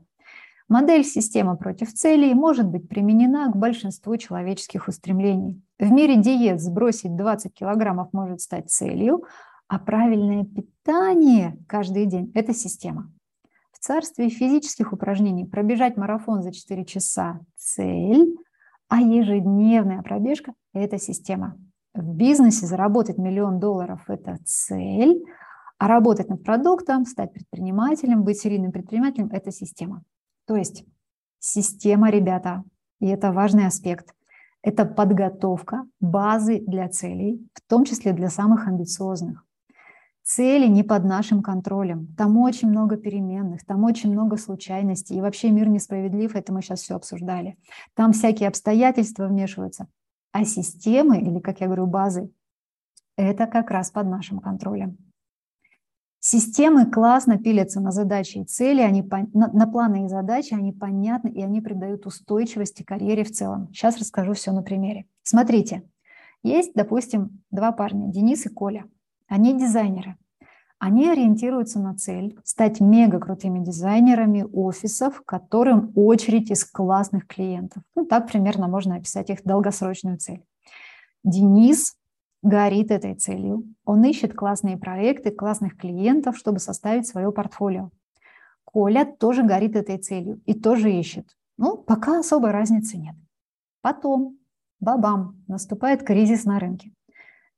[0.72, 5.62] Модель системы против целей может быть применена к большинству человеческих устремлений.
[5.78, 9.24] В мире диет сбросить 20 килограммов может стать целью,
[9.68, 13.12] а правильное питание каждый день– это система.
[13.70, 18.34] В царстве физических упражнений пробежать марафон за 4 часа– цель,
[18.88, 21.58] а ежедневная пробежка– это система.
[21.92, 25.22] В бизнесе заработать миллион долларов– это цель,
[25.76, 30.02] а работать над продуктом, стать предпринимателем, быть серийным предпринимателем– это система.
[30.46, 30.84] То есть
[31.38, 32.64] система, ребята,
[33.00, 34.14] и это важный аспект,
[34.62, 39.44] это подготовка базы для целей, в том числе для самых амбициозных.
[40.24, 42.14] Цели не под нашим контролем.
[42.16, 45.16] Там очень много переменных, там очень много случайностей.
[45.16, 47.58] И вообще мир несправедлив, это мы сейчас все обсуждали.
[47.94, 49.88] Там всякие обстоятельства вмешиваются.
[50.30, 52.30] А системы, или, как я говорю, базы,
[53.16, 54.96] это как раз под нашим контролем.
[56.24, 59.02] Системы классно пилятся на задачи и цели, они
[59.34, 63.66] на, на планы и задачи, они понятны, и они придают устойчивости карьере в целом.
[63.72, 65.06] Сейчас расскажу все на примере.
[65.24, 65.82] Смотрите,
[66.44, 68.84] есть, допустим, два парня, Денис и Коля.
[69.26, 70.16] Они дизайнеры.
[70.78, 77.82] Они ориентируются на цель стать мега крутыми дизайнерами офисов, которым очередь из классных клиентов.
[77.96, 80.44] Ну, так примерно можно описать их долгосрочную цель.
[81.24, 81.96] Денис
[82.42, 83.64] горит этой целью.
[83.84, 87.90] Он ищет классные проекты, классных клиентов, чтобы составить свое портфолио.
[88.64, 91.36] Коля тоже горит этой целью и тоже ищет.
[91.56, 93.14] Ну, пока особой разницы нет.
[93.82, 94.38] Потом,
[94.80, 96.92] бабам, наступает кризис на рынке.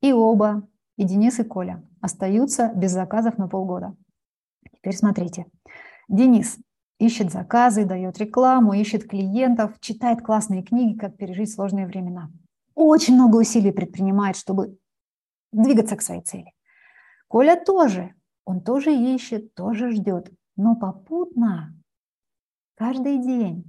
[0.00, 3.96] И оба, и Денис, и Коля, остаются без заказов на полгода.
[4.76, 5.46] Теперь смотрите.
[6.08, 6.58] Денис
[6.98, 12.30] ищет заказы, дает рекламу, ищет клиентов, читает классные книги, как пережить сложные времена.
[12.74, 14.78] Очень много усилий предпринимает, чтобы
[15.52, 16.52] двигаться к своей цели.
[17.28, 18.14] Коля тоже.
[18.44, 20.30] Он тоже ищет, тоже ждет.
[20.56, 21.74] Но попутно
[22.76, 23.64] каждый день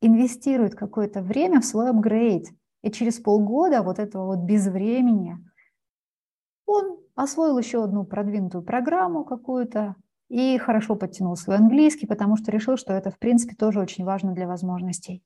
[0.00, 2.46] инвестирует какое-то время в свой апгрейд.
[2.82, 5.38] И через полгода вот этого вот безвремени
[6.64, 9.96] он освоил еще одну продвинутую программу какую-то
[10.28, 14.32] и хорошо подтянул свой английский, потому что решил, что это, в принципе, тоже очень важно
[14.32, 15.22] для возможностей.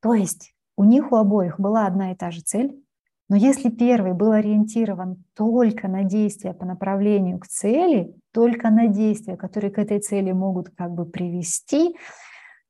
[0.00, 2.82] То есть у них у обоих была одна и та же цель,
[3.28, 9.36] но если первый был ориентирован только на действия по направлению к цели, только на действия,
[9.36, 11.96] которые к этой цели могут как бы привести,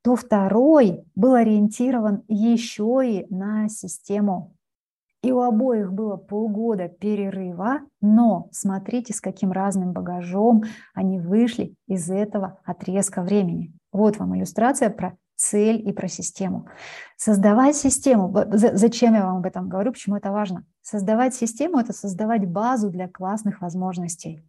[0.02, 4.56] то второй был ориентирован еще и на систему.
[5.22, 12.10] И у обоих было полгода перерыва, но смотрите, с каким разным багажом они вышли из
[12.10, 13.72] этого отрезка времени.
[13.92, 16.68] Вот вам иллюстрация про цель и про систему.
[17.16, 20.64] Создавать систему, зачем я вам об этом говорю, почему это важно?
[20.82, 24.44] Создавать систему– это создавать базу для классных возможностей.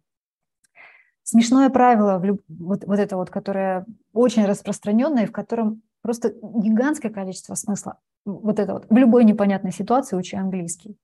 [1.22, 7.98] Смешное правило, вот, вот это вот, которое очень распространенное, в котором просто гигантское количество смысла.
[8.26, 8.86] Вот это вот.
[8.90, 10.98] В любой непонятной ситуации учи английский.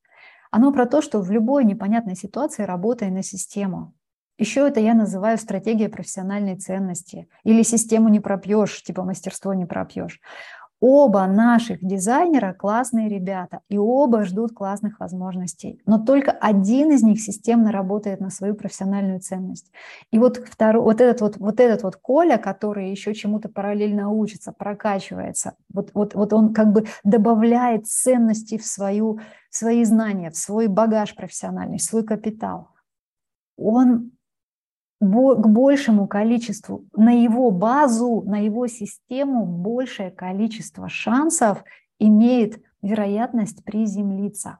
[0.51, 3.95] Оно про то, что в любой непонятной ситуации работай на систему.
[4.39, 7.28] Еще это я называю стратегия профессиональной ценности.
[7.43, 10.20] Или систему не пропьешь, типа мастерство не пропьешь.
[10.80, 15.82] Оба наших дизайнера классные ребята, и оба ждут классных возможностей.
[15.86, 19.72] Но только один из них системно работает на свою профессиональную ценность.
[20.12, 24.53] И вот, второй, вот, этот, вот, вот этот вот Коля, который еще чему-то параллельно учится,
[24.53, 29.18] прокачивается, вот, вот, вот он как бы добавляет ценности в, свою,
[29.51, 32.68] в свои знания, в свой багаж профессиональный, в свой капитал.
[33.57, 34.12] Он
[35.01, 41.62] к большему количеству, на его базу, на его систему большее количество шансов
[41.99, 44.59] имеет вероятность приземлиться.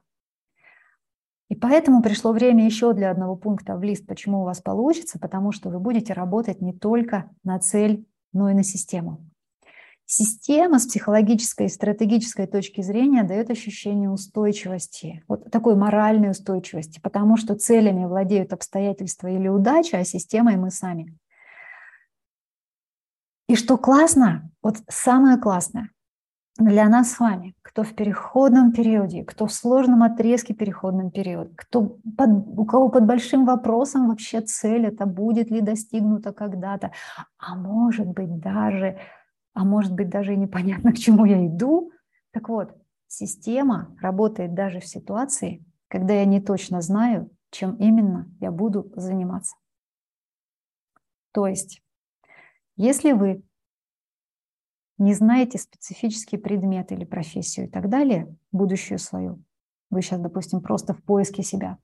[1.49, 5.51] И поэтому пришло время еще для одного пункта в лист, почему у вас получится, потому
[5.51, 9.25] что вы будете работать не только на цель, но и на систему.
[10.11, 17.37] Система с психологической и стратегической точки зрения дает ощущение устойчивости, вот такой моральной устойчивости, потому
[17.37, 21.15] что целями владеют обстоятельства или удача, а системой мы сами.
[23.47, 25.91] И что классно, вот самое классное
[26.57, 31.99] для нас с вами, кто в переходном периоде, кто в сложном отрезке переходном периоде, кто
[32.17, 36.93] под, у кого под большим вопросом вообще цель это будет ли достигнута когда-то,
[37.37, 38.97] а может быть даже
[39.53, 41.91] а может быть даже и непонятно, к чему я иду.
[42.31, 42.75] Так вот,
[43.07, 49.55] система работает даже в ситуации, когда я не точно знаю, чем именно я буду заниматься.
[51.31, 51.81] То есть,
[52.75, 53.43] если вы
[54.97, 59.41] не знаете специфический предмет или профессию и так далее, будущую свою,
[59.89, 61.77] вы сейчас, допустим, просто в поиске себя,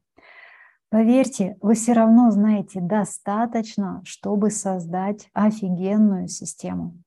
[0.90, 7.02] поверьте, вы все равно знаете достаточно, чтобы создать офигенную систему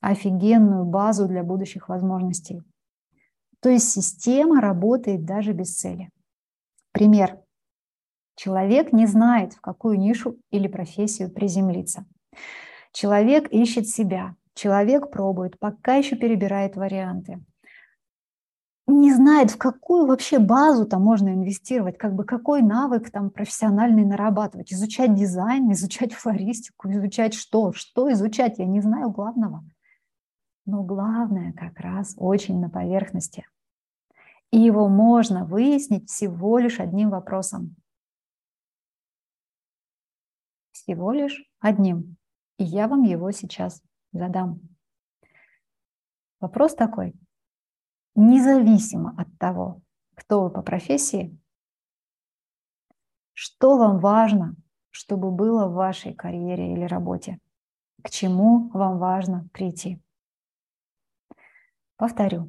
[0.00, 2.62] офигенную базу для будущих возможностей.
[3.60, 6.10] То есть система работает даже без цели.
[6.92, 7.40] Пример.
[8.36, 12.06] Человек не знает, в какую нишу или профессию приземлиться.
[12.92, 17.44] Человек ищет себя, человек пробует, пока еще перебирает варианты.
[18.86, 24.04] Не знает, в какую вообще базу там можно инвестировать, как бы какой навык там профессиональный
[24.04, 29.64] нарабатывать, изучать дизайн, изучать флористику, изучать что, что изучать, я не знаю главного–
[30.68, 33.46] но главное как раз очень на поверхности.
[34.50, 37.74] И его можно выяснить всего лишь одним вопросом.
[40.72, 42.18] Всего лишь одним.
[42.58, 44.60] И я вам его сейчас задам.
[46.38, 47.14] Вопрос такой.
[48.14, 49.80] Независимо от того,
[50.16, 51.34] кто вы по профессии,
[53.32, 54.54] что вам важно,
[54.90, 57.38] чтобы было в вашей карьере или работе,
[58.02, 60.02] к чему вам важно прийти.
[61.98, 62.48] Повторю.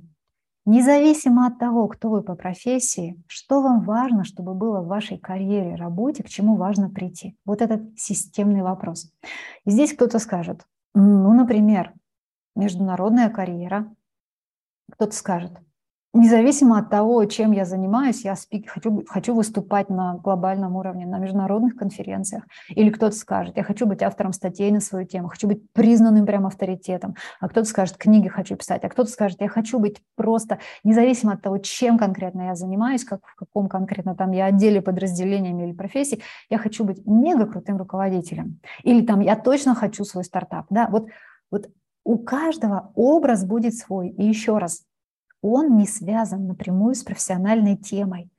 [0.66, 5.74] Независимо от того, кто вы по профессии, что вам важно, чтобы было в вашей карьере,
[5.74, 7.36] работе, к чему важно прийти.
[7.44, 9.12] Вот этот системный вопрос.
[9.66, 11.94] И здесь кто-то скажет, ну, например,
[12.56, 13.92] международная карьера.
[14.92, 15.54] Кто-то скажет,
[16.12, 21.20] Независимо от того, чем я занимаюсь, я спик, хочу, хочу выступать на глобальном уровне, на
[21.20, 22.46] международных конференциях.
[22.70, 26.48] Или кто-то скажет, я хочу быть автором статей на свою тему, хочу быть признанным прям
[26.48, 27.14] авторитетом.
[27.40, 28.84] А кто-то скажет, книги хочу писать.
[28.84, 33.20] А кто-то скажет, я хочу быть просто, независимо от того, чем конкретно я занимаюсь, как,
[33.24, 38.60] в каком конкретно там я отделе подразделениями или профессии, я хочу быть мега крутым руководителем.
[38.84, 40.66] Или там я точно хочу свой стартап.
[40.72, 40.88] Да?
[40.90, 41.06] Вот,
[41.52, 41.70] вот
[42.04, 44.10] у каждого образ будет свой.
[44.10, 44.86] И еще раз,
[45.42, 48.32] он не связан напрямую с профессиональной темой.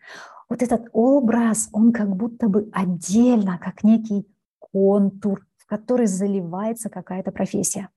[0.48, 4.26] Вот этот образ, он как будто бы отдельно, как некий
[4.58, 7.88] контур, в который заливается какая-то профессия.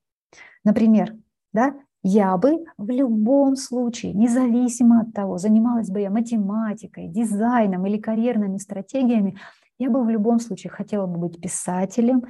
[0.64, 1.16] Например,
[1.52, 1.74] да,
[2.04, 8.58] я бы в любом случае, независимо от того, занималась бы я математикой, дизайном или карьерными
[8.58, 9.38] стратегиями,
[9.80, 12.24] я бы в любом случае хотела бы быть писателем,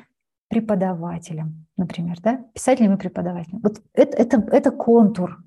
[0.47, 3.59] преподавателем, например, да, писателем и преподавателем.
[3.61, 5.43] Вот это, это, это контур,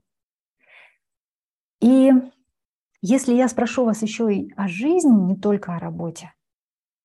[1.81, 2.13] и
[3.03, 6.33] если я спрошу вас еще и о жизни, не только о работе,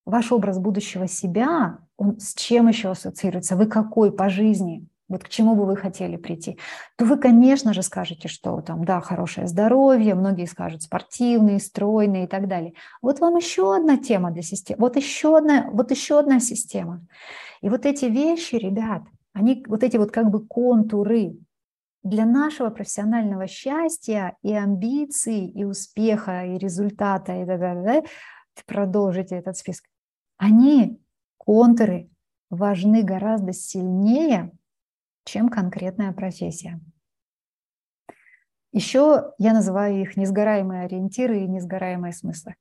[0.06, 3.56] ваш образ будущего себя, он с чем еще ассоциируется?
[3.56, 4.88] Вы какой по жизни?
[5.08, 6.58] Вот к чему бы вы хотели прийти?
[6.98, 12.28] То вы, конечно же, скажете, что там, да, хорошее здоровье, многие скажут спортивные, стройные и
[12.28, 12.74] так далее.
[13.02, 17.06] Вот вам еще одна тема для системы, вот еще одна, вот еще одна система.
[17.62, 19.04] И вот эти вещи, ребят,
[19.34, 21.36] они, вот эти вот как бы контуры,
[22.04, 28.04] для нашего профессионального счастья и амбиций, и успеха, и результата, и да-да-да,
[28.66, 29.86] продолжите этот список,
[30.38, 30.99] они,
[31.38, 32.10] контуры,
[32.49, 34.52] важны гораздо сильнее,
[35.24, 36.80] чем конкретная профессия.
[38.72, 42.56] Еще я называю их несгораемые ориентиры и несгораемые смыслы.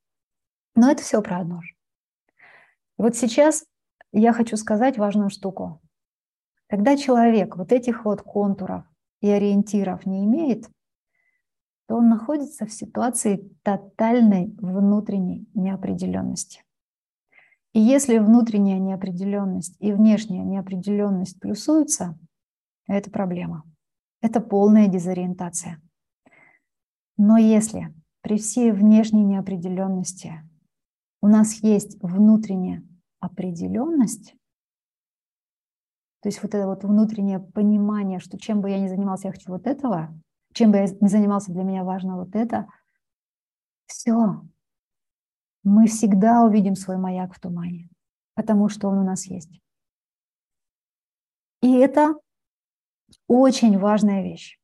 [0.74, 1.74] Но это все про одно же.
[2.98, 3.64] Вот сейчас
[4.12, 5.80] я хочу сказать важную штуку.
[6.68, 8.84] Когда человек вот этих вот контуров
[9.20, 10.68] и ориентиров не имеет,
[11.86, 16.62] то он находится в ситуации тотальной внутренней неопределенности.
[17.72, 22.18] И если внутренняя неопределенность и внешняя неопределенность плюсуются,
[22.86, 23.64] это проблема.
[24.22, 25.80] Это полная дезориентация.
[27.16, 30.32] Но если при всей внешней неопределенности
[31.22, 32.82] у нас есть внутренняя
[33.20, 34.34] определенность,
[36.20, 39.50] то есть вот это вот внутреннее понимание, что чем бы я ни занимался, я хочу
[39.50, 40.14] вот этого,
[40.52, 42.66] чем бы я ни занимался, для меня важно вот это.
[43.86, 44.42] Все.
[45.62, 47.88] Мы всегда увидим свой маяк в тумане,
[48.34, 49.50] потому что он у нас есть.
[51.62, 52.14] И это
[53.26, 54.58] очень важная вещь,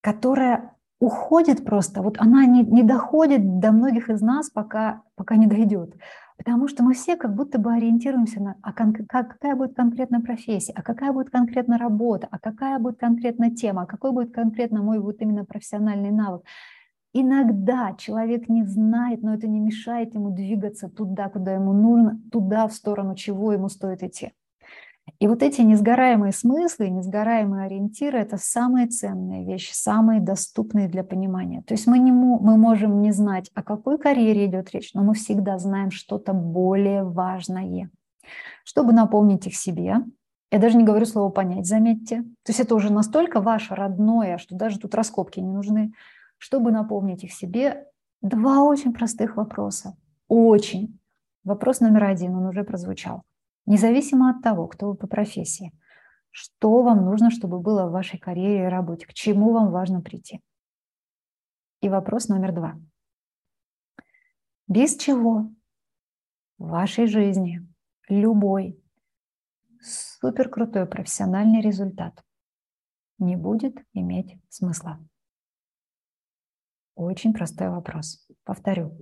[0.00, 5.46] которая уходит просто, вот она не, не доходит до многих из нас, пока, пока не
[5.46, 5.94] дойдет.
[6.38, 10.20] Потому что мы все как будто бы ориентируемся на, а кон, как, какая будет конкретная
[10.20, 14.80] профессия, а какая будет конкретно работа, а какая будет конкретная тема, а какой будет конкретно
[14.82, 16.44] мой вот именно профессиональный навык.
[17.12, 22.68] Иногда человек не знает, но это не мешает ему двигаться туда, куда ему нужно, туда,
[22.68, 24.32] в сторону чего ему стоит идти.
[25.20, 31.62] И вот эти несгораемые смыслы, несгораемые ориентиры– это самые ценные вещи, самые доступные для понимания.
[31.62, 35.14] То есть мы, не, мы можем не знать, о какой карьере идет речь, но мы
[35.14, 37.90] всегда знаем что-то более важное.
[38.62, 39.96] Чтобы напомнить их себе,
[40.52, 42.22] я даже не говорю слово «понять», заметьте.
[42.44, 45.92] То есть это уже настолько ваше родное, что даже тут раскопки не нужны.
[46.38, 47.86] Чтобы напомнить их себе,
[48.22, 49.96] два очень простых вопроса.
[50.28, 51.00] Очень.
[51.42, 53.24] Вопрос номер один, он уже прозвучал.
[53.68, 55.78] Независимо от того, кто вы по профессии,
[56.30, 60.40] что вам нужно, чтобы было в вашей карьере и работе, к чему вам важно прийти.
[61.82, 62.80] И вопрос номер два.
[64.68, 65.50] Без чего
[66.56, 67.60] в вашей жизни
[68.08, 68.82] любой
[69.82, 72.24] супер крутой профессиональный результат
[73.18, 74.98] не будет иметь смысла?
[76.94, 78.26] Очень простой вопрос.
[78.44, 78.96] Повторю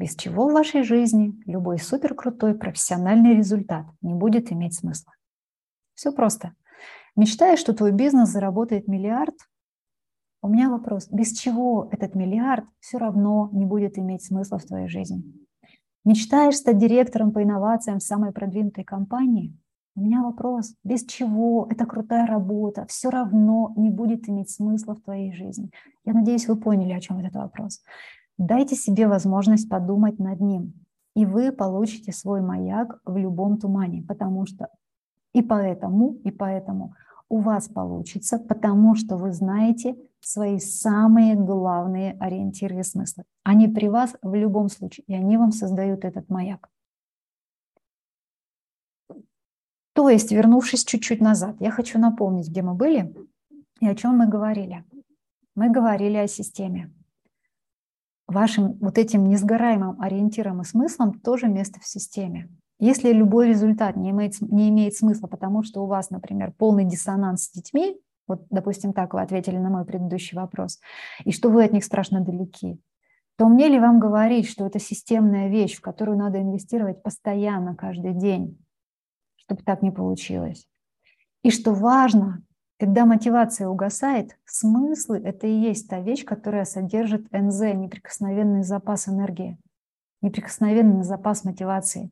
[0.00, 5.12] без чего в вашей жизни любой суперкрутой профессиональный результат не будет иметь смысла.
[5.94, 6.54] Все просто.
[7.16, 9.34] Мечтаешь, что твой бизнес заработает миллиард?
[10.40, 14.88] У меня вопрос, без чего этот миллиард все равно не будет иметь смысла в твоей
[14.88, 15.22] жизни?
[16.06, 19.54] Мечтаешь стать директором по инновациям в самой продвинутой компании?
[19.96, 25.02] У меня вопрос, без чего эта крутая работа все равно не будет иметь смысла в
[25.02, 25.70] твоей жизни?
[26.06, 27.82] Я надеюсь, вы поняли, о чем этот вопрос.
[28.40, 30.72] Дайте себе возможность подумать над ним,
[31.14, 34.68] и вы получите свой маяк в любом тумане, потому что
[35.34, 36.94] и поэтому, и поэтому
[37.28, 43.24] у вас получится, потому что вы знаете, свои самые главные ориентиры и смыслы.
[43.42, 46.70] Они при вас в любом случае, и они вам создают этот маяк.
[49.92, 53.14] То есть, вернувшись чуть-чуть назад, я хочу напомнить, где мы были
[53.80, 54.82] и о чем мы говорили.
[55.54, 56.90] Мы говорили о системе.
[58.30, 62.48] Вашим вот этим несгораемым ориентиром и смыслом тоже место в системе.
[62.78, 67.46] Если любой результат не имеет, не имеет смысла, потому что у вас, например, полный диссонанс
[67.46, 70.78] с детьми, вот, допустим, так вы ответили на мой предыдущий вопрос,
[71.24, 72.80] и что вы от них страшно далеки,
[73.36, 78.14] то мне ли вам говорить, что это системная вещь, в которую надо инвестировать постоянно, каждый
[78.14, 78.64] день,
[79.34, 80.68] чтобы так не получилось?
[81.42, 82.44] И что важно,
[82.80, 89.58] когда мотивация угасает, смыслы– это и есть та вещь, которая содержит НЗ, неприкосновенный запас энергии,
[90.22, 92.10] неприкосновенный запас мотивации.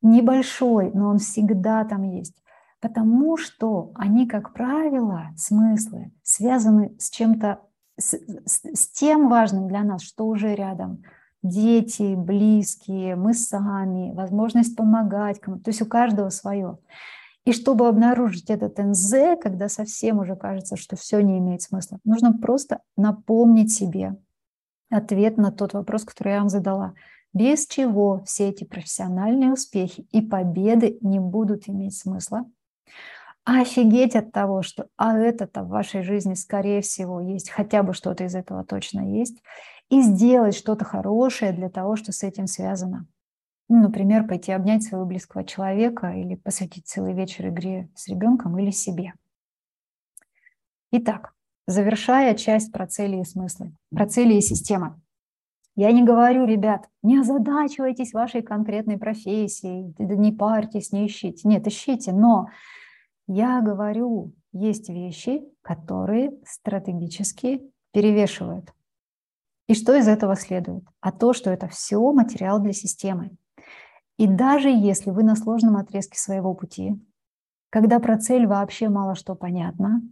[0.00, 2.42] Небольшой, но он всегда там есть.
[2.80, 7.60] Потому что они, как правило, смыслы связаны с чем-то,
[7.98, 8.14] с,
[8.46, 11.02] с, с тем важным для нас, что уже рядом.
[11.42, 15.64] Дети, близкие, мы сами, возможность помогать кому-то.
[15.64, 16.78] То есть у каждого свое.
[17.50, 22.32] И чтобы обнаружить этот НЗ, когда совсем уже кажется, что все не имеет смысла, нужно
[22.32, 24.14] просто напомнить себе
[24.88, 26.94] ответ на тот вопрос, который я вам задала.
[27.32, 32.44] Без чего все эти профессиональные успехи и победы не будут иметь смысла,
[33.42, 38.22] офигеть от того, что а это-то в вашей жизни, скорее всего, есть, хотя бы что-то
[38.22, 39.42] из этого точно есть,
[39.88, 43.08] и сделать что-то хорошее для того, что с этим связано.
[43.72, 49.12] Например, пойти обнять своего близкого человека или посвятить целый вечер игре с ребенком или себе.
[50.90, 51.34] Итак,
[51.68, 55.00] завершая часть про цели и смыслы, про цели и системы.
[55.76, 61.46] Я не говорю, ребят, не озадачивайтесь вашей конкретной профессией, не парьтесь, не ищите.
[61.46, 62.48] Нет, ищите, но
[63.28, 67.62] я говорю, есть вещи, которые стратегически
[67.92, 68.74] перевешивают.
[69.68, 70.82] И что из этого следует?
[70.98, 73.30] А то, что это все материал для системы.
[74.20, 76.94] И даже если вы на сложном отрезке своего пути,
[77.70, 80.02] когда про цель вообще мало что понятно,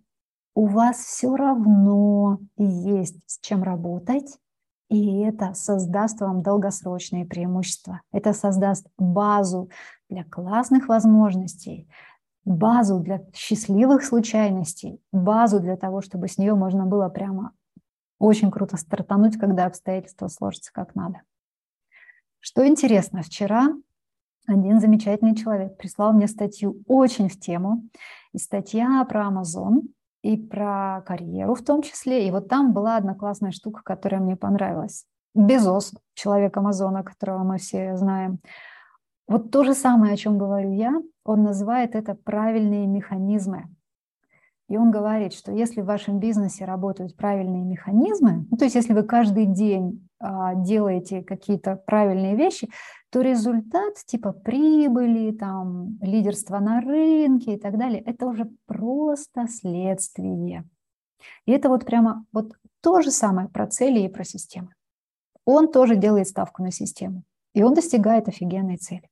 [0.55, 4.39] у вас все равно есть с чем работать,
[4.89, 8.01] и это создаст вам долгосрочные преимущества.
[8.11, 9.69] Это создаст базу
[10.09, 11.87] для классных возможностей,
[12.47, 17.53] базу для счастливых случайностей, базу для того, чтобы с нее можно было прямо
[18.19, 21.21] очень круто стартануть, когда обстоятельства сложатся как надо.
[22.41, 23.75] Что интересно, вчера
[24.49, 27.83] один замечательный человек прислал мне статью очень в тему,
[28.33, 29.83] и статья про Amazon,
[30.23, 32.27] и про карьеру в том числе.
[32.27, 35.05] И вот там была одна классная штука, которая мне понравилась.
[35.35, 38.41] Безос, человек Амазона, которого мы все знаем,
[39.29, 40.95] вот то же самое, о чем говорю я,
[41.25, 43.67] он называет это правильные механизмы.
[44.71, 48.95] И он говорит, что если в вашем бизнесе работают правильные механизмы, ну, то есть если
[48.95, 52.69] вы каждый день а, делаете какие-то правильные вещи,
[53.11, 60.65] то результат типа прибыли, там, лидерства на рынке и так далее, это уже просто следствие.
[61.47, 64.75] И это вот прямо вот то же самое про цели и про системы.
[65.45, 69.09] Он тоже делает ставку на систему, и он достигает офигенной цели.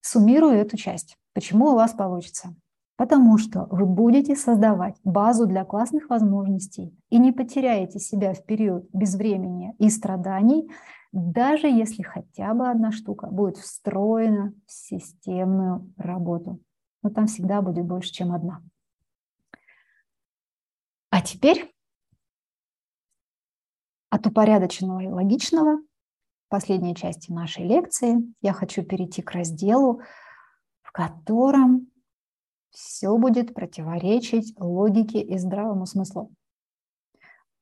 [0.00, 1.16] Суммирую эту часть.
[1.34, 2.54] Почему у вас получится?
[2.96, 8.88] Потому что вы будете создавать базу для классных возможностей и не потеряете себя в период
[8.92, 10.68] безвремени и страданий,
[11.12, 16.60] даже если хотя бы одна штука будет встроена в системную работу.
[17.02, 18.62] Но там всегда будет больше, чем одна.
[21.10, 21.74] А теперь
[24.10, 25.78] от упорядоченного и логичного
[26.48, 30.02] последней части нашей лекции я хочу перейти к разделу,
[30.82, 31.88] в котором
[32.70, 36.32] все будет противоречить логике и здравому смыслу.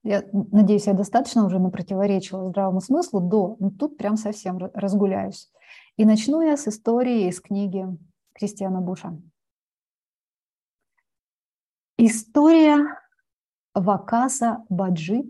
[0.04, 5.50] Я надеюсь, я достаточно уже напротиворечила здравому смыслу до, но тут прям совсем разгуляюсь.
[5.96, 7.84] И начну я с истории из книги
[8.32, 9.20] Кристиана Буша.
[11.98, 12.78] История
[13.74, 15.24] Вакаса Баджи,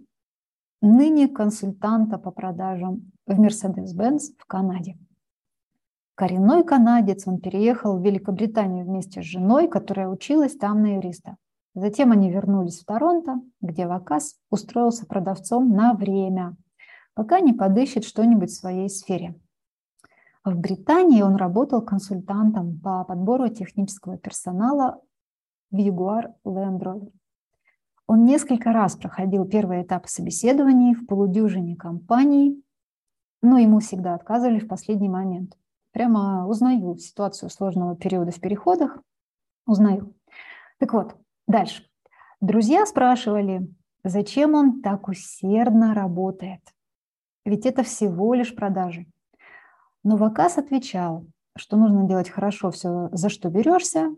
[0.82, 4.99] ныне консультанта по продажам в Mercedes-Benz в Канаде.
[6.15, 11.36] Коренной канадец, он переехал в Великобританию вместе с женой, которая училась там на юриста.
[11.74, 16.57] Затем они вернулись в Торонто, где Вакас устроился продавцом на время,
[17.15, 19.39] пока не подыщет что-нибудь в своей сфере.
[20.45, 25.01] В Британии он работал консультантом по подбору технического персонала
[25.70, 27.12] в Jaguar Land Rover.
[28.07, 32.65] Он несколько раз проходил первый этап собеседований в полудюжине компаний,
[33.43, 35.57] но ему всегда отказывали в последний момент.
[35.93, 38.99] Прямо узнаю ситуацию сложного периода в переходах,
[39.66, 40.15] узнаю.
[40.78, 41.16] Так вот,
[41.48, 41.82] дальше.
[42.40, 43.68] Друзья спрашивали,
[44.04, 46.60] зачем он так усердно работает.
[47.44, 49.06] Ведь это всего лишь продажи.
[50.04, 51.26] Но Вакас отвечал,
[51.56, 54.14] что нужно делать хорошо все, за что берешься.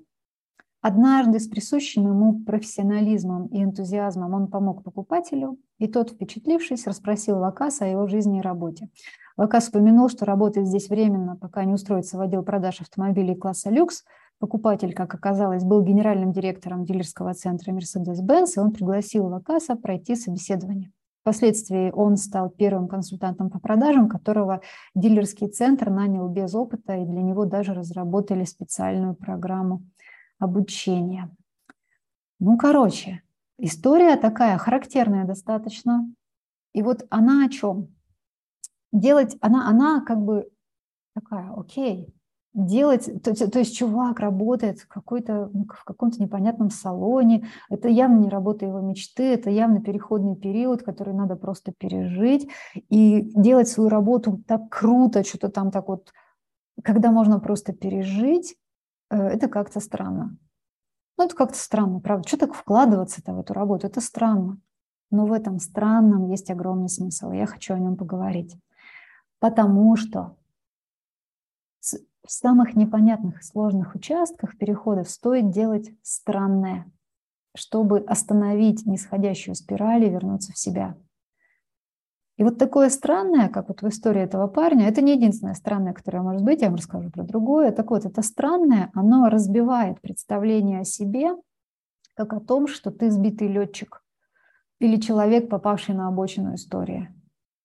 [0.83, 7.85] Однажды с присущим ему профессионализмом и энтузиазмом он помог покупателю, и тот, впечатлившись, расспросил Вакаса
[7.85, 8.89] о его жизни и работе.
[9.37, 14.05] Вакас упомянул, что работает здесь временно, пока не устроится в отдел продаж автомобилей класса люкс.
[14.41, 20.93] Покупатель, как оказалось, был генеральным директором дилерского центра Mercedes-Benz, и он пригласил Вакаса пройти собеседование.
[21.21, 24.63] Впоследствии он стал первым консультантом по продажам, которого
[24.95, 29.83] дилерский центр нанял без опыта, и для него даже разработали специальную программу
[30.39, 31.31] обучения.
[32.39, 33.21] Ну, короче,
[33.59, 36.11] история такая характерная достаточно.
[36.73, 37.95] И вот она о чем?
[38.91, 40.49] Делать, она, она как бы
[41.15, 42.15] такая, окей,
[42.53, 48.19] делать, то, то есть чувак работает в, какой-то, ну, в каком-то непонятном салоне, это явно
[48.19, 53.89] не работа его мечты, это явно переходный период, который надо просто пережить, и делать свою
[53.89, 56.13] работу так круто, что-то там так вот,
[56.83, 58.57] когда можно просто пережить,
[59.11, 60.37] э, это как-то странно.
[61.17, 62.27] Ну, это как-то странно, правда.
[62.27, 63.87] Что так вкладываться-то в эту работу?
[63.87, 64.59] Это странно.
[65.11, 67.33] Но в этом странном есть огромный смысл.
[67.33, 68.57] Я хочу о нем поговорить.
[69.39, 70.37] Потому что
[72.25, 76.91] в самых непонятных и сложных участках переходов стоит делать странное,
[77.57, 80.97] чтобы остановить нисходящую спираль и вернуться в себя.
[82.37, 86.23] И вот такое странное, как вот в истории этого парня, это не единственное странное, которое
[86.23, 87.71] может быть, я вам расскажу про другое.
[87.71, 91.37] Так вот, это странное, оно разбивает представление о себе,
[92.15, 94.03] как о том, что ты сбитый летчик
[94.79, 97.13] или человек, попавший на обочину истории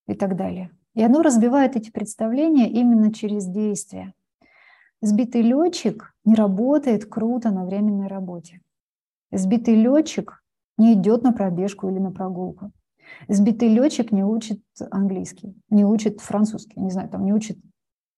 [0.08, 0.72] и так далее.
[0.94, 4.14] И оно разбивает эти представления именно через действие–
[5.06, 8.62] Сбитый летчик не работает круто на временной работе.
[9.32, 10.44] Сбитый летчик
[10.80, 12.72] не идет на пробежку или на прогулку.
[13.28, 17.60] Сбитый летчик не учит английский, не учит французский, не знаю, там не учит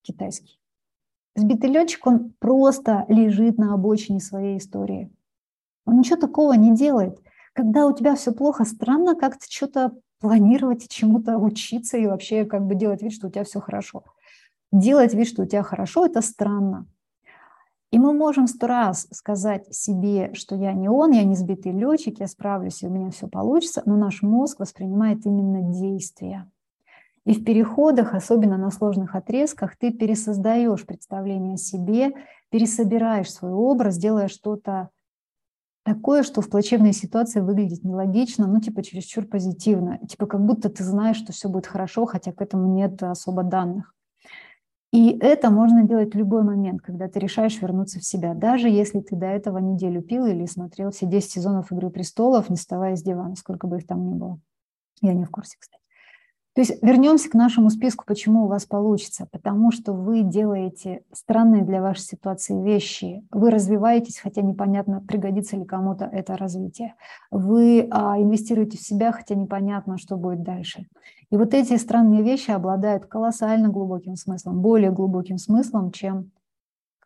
[0.02, 0.62] китайский.
[1.36, 5.12] Сбитый летчик, он просто лежит на обочине своей истории.
[5.86, 7.20] Он ничего такого не делает.
[7.52, 9.92] Когда у тебя все плохо, странно как-то что-то
[10.22, 14.06] планировать чему-то учиться и вообще как бы делать вид, что у тебя все хорошо
[14.72, 16.88] делать вид, что у тебя хорошо, это странно.
[17.90, 22.20] И мы можем сто раз сказать себе, что я не он, я не сбитый летчик,
[22.20, 26.52] я справлюсь, и у меня все получится, но наш мозг воспринимает именно действия.
[27.24, 32.12] И в переходах, особенно на сложных отрезках, ты пересоздаешь представление о себе,
[32.50, 34.90] пересобираешь свой образ, делая что-то
[35.84, 40.00] такое, что в плачевной ситуации выглядит нелогично, ну, типа чересчур позитивно.
[40.08, 43.94] Типа как будто ты знаешь, что все будет хорошо, хотя к этому нет особо данных.
[44.94, 49.02] И это можно делать в любой момент, когда ты решаешь вернуться в себя, даже если
[49.02, 53.04] ты до этого неделю пил или смотрел все 10 сезонов «Игры престолов», не вставая с
[53.04, 54.40] дивана, сколько бы их там ни было.
[55.02, 55.84] Я не в курсе, кстати.
[56.58, 59.28] То есть вернемся к нашему списку, почему у вас получится.
[59.32, 63.24] Потому что вы делаете странные для вашей ситуации вещи.
[63.30, 66.96] Вы развиваетесь, хотя непонятно, пригодится ли кому-то это развитие.
[67.30, 70.88] Вы а, инвестируете в себя, хотя непонятно, что будет дальше.
[71.30, 76.32] И вот эти странные вещи обладают колоссально глубоким смыслом, более глубоким смыслом, чем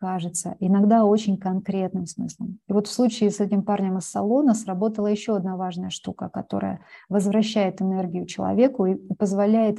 [0.02, 2.58] кажется, иногда очень конкретным смыслом.
[2.66, 6.80] И вот в случае с этим парнем из салона сработала еще одна важная штука, которая
[7.08, 9.78] возвращает энергию человеку и позволяет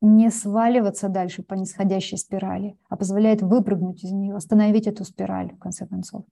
[0.00, 5.58] не сваливаться дальше по нисходящей спирали, а позволяет выпрыгнуть из нее, остановить эту спираль, в
[5.58, 6.24] конце концов.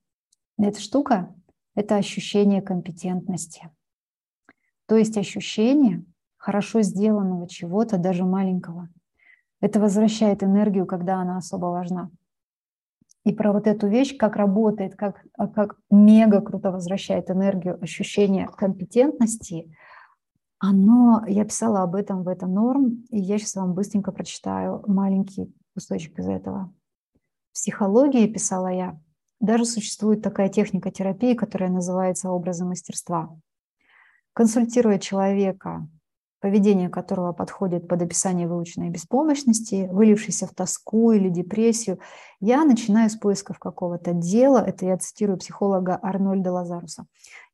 [0.57, 1.35] Эта штука–
[1.75, 3.69] это ощущение компетентности.
[4.87, 6.07] То есть ощущение
[6.39, 8.89] хорошо сделанного чего-то, даже маленького.
[9.61, 12.11] Это возвращает энергию, когда она особо важна
[13.27, 18.47] и про вот эту вещь, как работает, как, а, как мега круто возвращает энергию, ощущение
[18.47, 19.77] компетентности,
[20.61, 25.53] оно, я писала об этом в это норм, и я сейчас вам быстренько прочитаю маленький
[25.75, 26.73] кусочек из этого.
[27.51, 28.97] В психологии, писала я,
[29.41, 33.37] даже существует такая техника терапии, которая называется образы мастерства.
[34.35, 35.89] Консультируя человека
[36.47, 41.99] поведение которого подходит под описание выученной беспомощности, вылившейся в тоску или депрессию,
[42.39, 47.07] я начинаю с поисков какого-то дела, это я цитирую психолога Арнольда Лазаруса,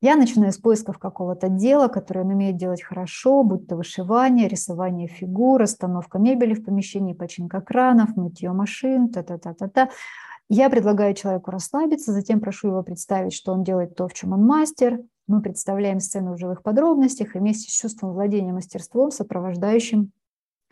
[0.02, 5.08] я начинаю с поисков какого-то дела, которое он умеет делать хорошо, будь то вышивание, рисование
[5.08, 9.88] фигур, расстановка мебели в помещении, починка кранов, мытье машин, та-та-та-та-та.
[10.50, 14.44] Я предлагаю человеку расслабиться, затем прошу его представить, что он делает то, в чем он
[14.44, 20.12] мастер, мы представляем сцену в живых подробностях и вместе с чувством владения мастерством, сопровождающим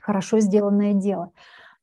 [0.01, 1.33] хорошо сделанное дело.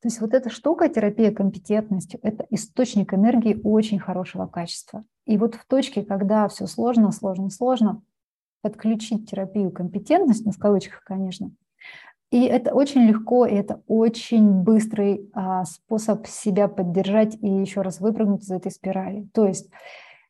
[0.00, 5.04] То есть вот эта штука, терапия компетентностью, это источник энергии очень хорошего качества.
[5.26, 8.02] И вот в точке, когда все сложно, сложно, сложно,
[8.62, 10.58] подключить терапию компетентность, ну, в
[11.04, 11.50] конечно.
[12.30, 18.00] И это очень легко, и это очень быстрый а, способ себя поддержать и еще раз
[18.00, 19.26] выпрыгнуть из этой спирали.
[19.32, 19.70] То есть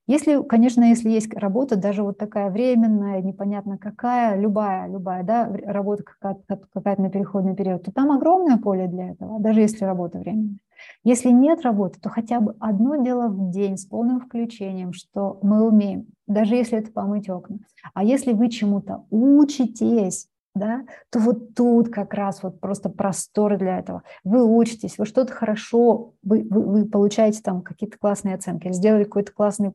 [0.09, 6.03] если, конечно, если есть работа, даже вот такая временная, непонятно какая, любая, любая, да, работа
[6.03, 10.59] какая-то, какая-то на переходный период, то там огромное поле для этого, даже если работа временная.
[11.05, 15.67] Если нет работы, то хотя бы одно дело в день с полным включением, что мы
[15.69, 17.59] умеем, даже если это помыть окна.
[17.93, 23.79] А если вы чему-то учитесь, да, то вот тут как раз вот просто простор для
[23.79, 24.03] этого.
[24.25, 29.33] Вы учитесь, вы что-то хорошо, вы, вы, вы получаете там какие-то классные оценки, сделали какой-то
[29.33, 29.75] классный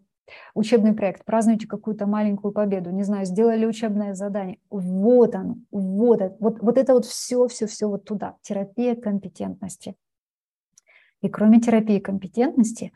[0.54, 4.60] учебный проект, празднуете какую-то маленькую победу, не знаю, сделали учебное задание.
[4.70, 8.38] Вот оно, вот это, вот, вот это вот все, все, все вот туда.
[8.42, 9.96] Терапия компетентности.
[11.22, 12.92] И кроме терапии компетентности,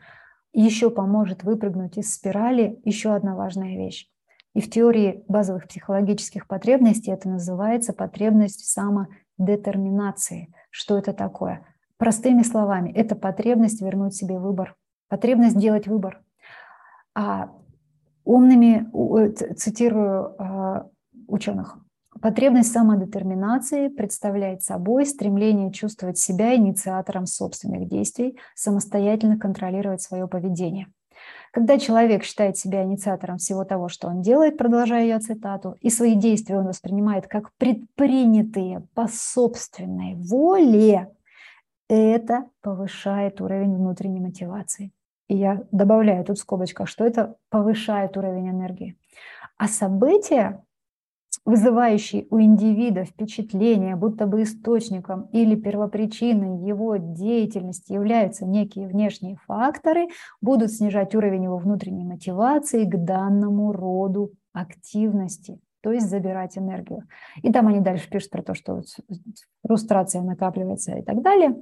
[0.52, 4.08] еще поможет выпрыгнуть из спирали еще одна важная вещь.
[4.54, 10.52] И в теории базовых психологических потребностей это называется потребность в самодетерминации.
[10.70, 11.66] Что это такое?
[11.96, 14.76] Простыми словами, это потребность вернуть себе выбор,
[15.08, 16.22] потребность делать выбор,
[18.24, 20.86] умными, э, цитирую а,
[21.28, 21.78] ученых,
[22.20, 30.88] потребность самодетерминации представляет собой стремление чувствовать себя инициатором собственных действий, самостоятельно контролировать свое поведение.
[31.52, 36.14] Когда человек считает себя инициатором всего того, что он делает, продолжая ее цитату, и свои
[36.14, 41.10] действия он воспринимает как предпринятые по собственной воле,
[41.88, 44.92] это повышает уровень внутренней мотивации.
[45.28, 48.96] И я добавляю тут в скобочках, что это повышает уровень энергии.
[49.58, 50.64] А события,
[51.44, 60.08] вызывающие у индивида впечатление, будто бы источником или первопричиной его деятельности являются некие внешние факторы,
[60.40, 67.06] будут снижать уровень его внутренней мотивации к данному роду активности, то есть забирать энергию.
[67.42, 68.82] И там они дальше пишут про то, что
[69.62, 71.54] фрустрация накапливается и так далее.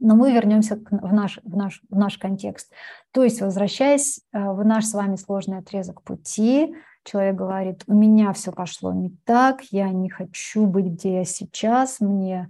[0.00, 2.72] Но мы вернемся в наш, в, наш, в наш контекст.
[3.12, 6.74] То есть, возвращаясь э, в наш с вами сложный отрезок пути,
[7.04, 12.00] человек говорит, у меня все пошло не так, я не хочу быть, где я сейчас,
[12.00, 12.48] мне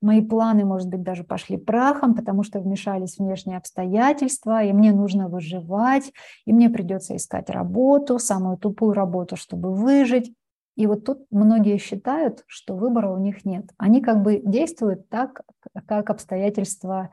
[0.00, 5.28] мои планы, может быть, даже пошли прахом, потому что вмешались внешние обстоятельства, и мне нужно
[5.28, 6.12] выживать,
[6.44, 10.32] и мне придется искать работу, самую тупую работу, чтобы выжить.
[10.76, 13.64] И вот тут многие считают, что выбора у них нет.
[13.78, 15.40] Они как бы действуют так,
[15.86, 17.10] как обстоятельства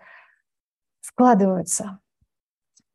[0.99, 1.99] складываются.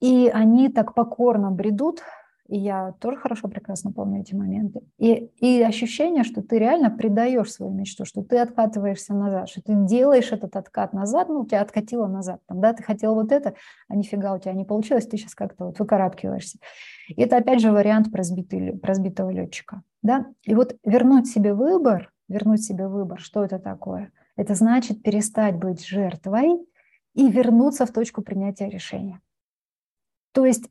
[0.01, 2.03] И они так покорно бредут,
[2.49, 4.81] и я тоже хорошо, прекрасно помню эти моменты.
[4.97, 9.75] И, и ощущение, что ты реально предаешь свою мечту, что ты откатываешься назад, что ты
[9.75, 12.41] делаешь этот откат назад, ну, тебя откатило назад.
[12.47, 13.53] Там, да, ты хотел вот это,
[13.89, 16.59] а нифига у тебя не получилось, ты сейчас как-то вот выкарабкиваешься.
[17.09, 19.83] И это опять же вариант про, сбитый, про сбитого летчика.
[20.01, 20.27] Да?
[20.45, 24.11] И вот вернуть себе выбор, вернуть себе выбор, что это такое?
[24.37, 26.67] Это значит перестать быть жертвой
[27.13, 29.21] и вернуться в точку принятия решения.
[30.33, 30.71] То есть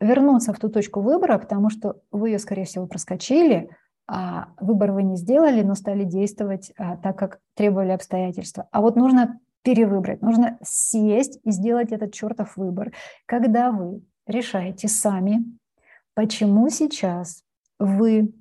[0.00, 3.70] вернуться в ту точку выбора, потому что вы ее, скорее всего, проскочили,
[4.06, 8.68] а выбор вы не сделали, но стали действовать а, так, как требовали обстоятельства.
[8.72, 12.92] А вот нужно перевыбрать, нужно сесть и сделать этот чертов выбор,
[13.26, 15.44] когда вы решаете сами,
[16.14, 17.42] почему сейчас
[17.78, 18.32] вы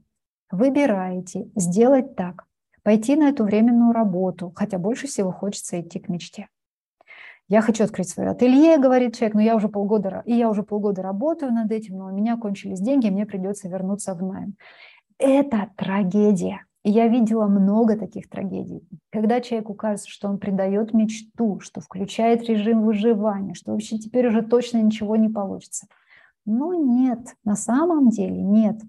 [0.51, 2.45] выбираете сделать так,
[2.83, 6.47] пойти на эту временную работу, хотя больше всего хочется идти к мечте.
[7.49, 11.01] Я хочу открыть свое ателье, говорит человек, но я уже полгода, и я уже полгода
[11.01, 14.55] работаю над этим, но у меня кончились деньги, мне придется вернуться в найм.
[15.17, 16.65] Это трагедия.
[16.83, 18.87] И я видела много таких трагедий.
[19.11, 24.41] Когда человеку кажется, что он предает мечту, что включает режим выживания, что вообще теперь уже
[24.41, 25.87] точно ничего не получится.
[26.45, 28.79] Но нет, на самом деле нет.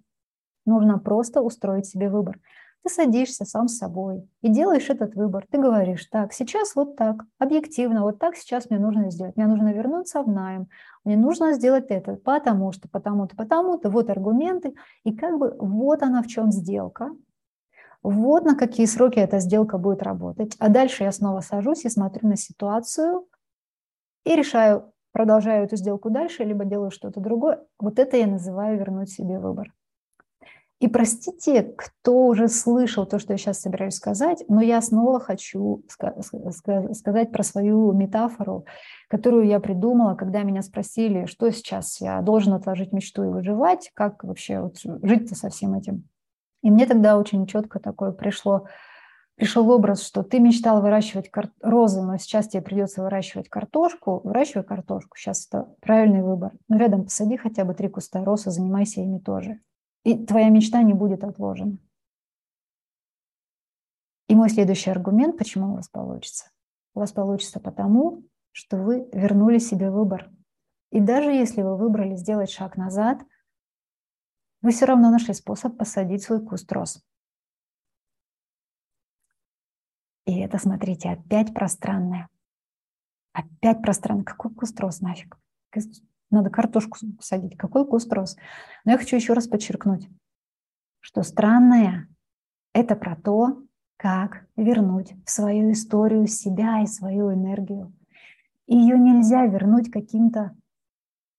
[0.64, 2.38] Нужно просто устроить себе выбор.
[2.88, 5.44] Ты садишься сам с собой и делаешь этот выбор.
[5.50, 9.36] Ты говоришь, так, сейчас вот так, объективно, вот так сейчас мне нужно сделать.
[9.36, 10.68] Мне нужно вернуться в найм,
[11.04, 14.74] мне нужно сделать это, потому что, потому-то, потому-то, вот аргументы.
[15.04, 17.10] И как бы вот она в чем сделка,
[18.02, 20.56] вот на какие сроки эта сделка будет работать.
[20.58, 23.26] А дальше я снова сажусь и смотрю на ситуацию
[24.24, 27.66] и решаю, продолжаю эту сделку дальше, либо делаю что-то другое.
[27.78, 29.74] Вот это я называю вернуть себе выбор.
[30.80, 35.82] И простите, кто уже слышал то, что я сейчас собираюсь сказать, но я снова хочу
[35.88, 38.64] сказать про свою метафору,
[39.08, 44.22] которую я придумала, когда меня спросили, что сейчас я должен отложить мечту и выживать, как
[44.22, 46.08] вообще вот жить-то со всем этим.
[46.62, 48.66] И мне тогда очень четко такое пришло,
[49.34, 54.64] пришел образ, что ты мечтал выращивать кар- розы, но сейчас тебе придется выращивать картошку, выращивай
[54.64, 56.52] картошку, сейчас это правильный выбор.
[56.68, 59.58] Но рядом посади хотя бы три куста роз и занимайся ими тоже.
[60.08, 61.76] И твоя мечта не будет отложена.
[64.26, 66.50] И мой следующий аргумент, почему у вас получится.
[66.94, 70.30] У вас получится потому, что вы вернули себе выбор.
[70.90, 73.22] И даже если вы выбрали сделать шаг назад,
[74.62, 77.04] вы все равно нашли способ посадить свой куст роз.
[80.24, 82.30] И это, смотрите, опять пространное.
[83.32, 84.24] Опять пространное.
[84.24, 85.38] Какой куст роз нафиг?
[86.30, 87.56] Надо картошку садить.
[87.56, 88.36] Какой куст роз?
[88.84, 90.08] Но я хочу еще раз подчеркнуть,
[91.00, 92.08] что странное–
[92.74, 93.62] это про то,
[93.96, 97.92] как вернуть в свою историю себя и свою энергию.
[98.66, 100.54] Ее нельзя вернуть каким-то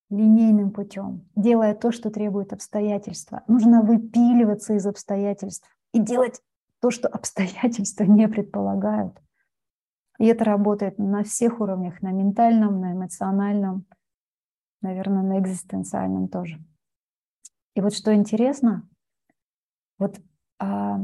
[0.09, 3.43] линейным путем, делая то, что требует обстоятельства.
[3.47, 6.41] Нужно выпиливаться из обстоятельств и делать
[6.81, 9.21] то, что обстоятельства не предполагают.
[10.17, 13.85] И это работает на всех уровнях, на ментальном, на эмоциональном,
[14.81, 16.59] наверное, на экзистенциальном тоже.
[17.75, 18.87] И вот что интересно,
[19.97, 20.19] вот
[20.59, 20.99] а,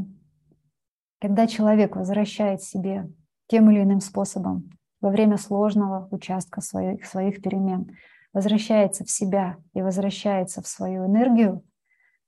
[1.19, 3.09] когда человек возвращает себе
[3.47, 4.69] тем или иным способом
[5.01, 7.95] во время сложного участка своих, своих перемен,
[8.33, 11.63] возвращается в себя и возвращается в свою энергию,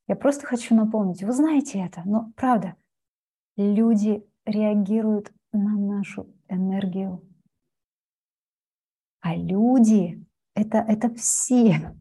[0.08, 2.76] я просто хочу напомнить, вы знаете это, но правда,
[3.58, 7.22] люди реагируют на нашу энергию.
[9.20, 10.26] А люди
[10.58, 11.96] это, это все.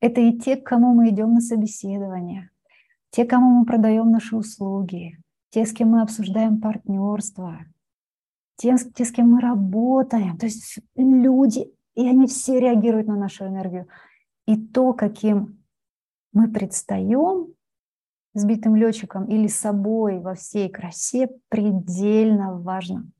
[0.00, 2.50] Это и те, к кому мы идем на собеседование,
[3.10, 5.18] те, кому мы продаем наши услуги,
[5.50, 7.58] те, с кем мы обсуждаем партнерство,
[8.56, 10.36] те, те, с кем мы работаем.
[10.36, 13.88] То есть люди, и они все реагируют на нашу энергию.
[14.46, 15.64] И то, каким
[16.32, 17.48] мы предстаем
[18.34, 23.10] сбитым летчиком или собой во всей красе, предельно важно.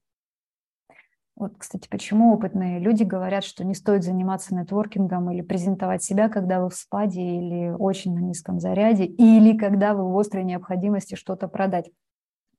[1.39, 6.61] Вот, кстати, почему опытные люди говорят, что не стоит заниматься нетворкингом или презентовать себя, когда
[6.61, 11.47] вы в спаде или очень на низком заряде, или когда вы в острой необходимости что-то
[11.47, 11.93] продать.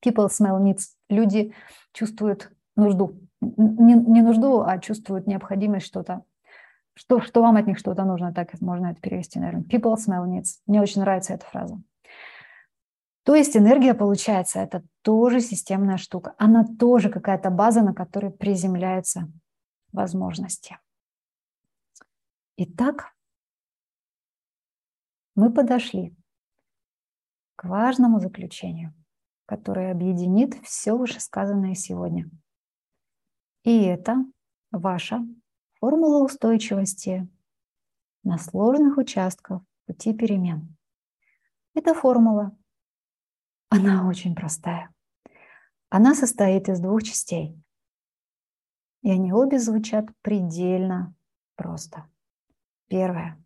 [0.04, 0.94] People smell needs.
[1.10, 1.54] Люди
[1.92, 3.20] чувствуют нужду.
[3.42, 6.24] Не, не нужду, а чувствуют необходимость что-то.
[6.94, 9.66] Что, что вам от них что-то нужно, так можно это перевести, наверное.
[9.66, 10.62] People smell needs.
[10.68, 11.82] Мне очень нравится эта фраза.
[13.30, 16.34] То есть энергия, получается, это тоже системная штука.
[16.40, 19.32] Она тоже какая-то база, на которой приземляются
[19.92, 20.80] возможности.
[22.58, 23.14] Итак,
[25.36, 26.18] мы подошли
[27.56, 28.96] к важному заключению
[29.46, 32.30] который объединит все вышесказанное сегодня.
[33.64, 34.18] И это
[34.72, 35.26] ваша
[35.80, 37.28] формула устойчивости
[38.24, 40.76] на сложных участках пути перемен.
[41.74, 42.56] Эта формула,
[43.70, 44.94] она очень простая.
[45.90, 47.60] Она состоит из двух частей.
[49.02, 51.16] И они обе звучат предельно
[51.56, 52.10] просто.
[52.88, 53.42] Первое.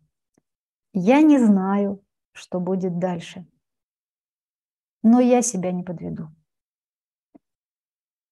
[0.92, 2.02] Я не знаю,
[2.32, 3.46] что будет дальше
[5.04, 6.30] но я себя не подведу.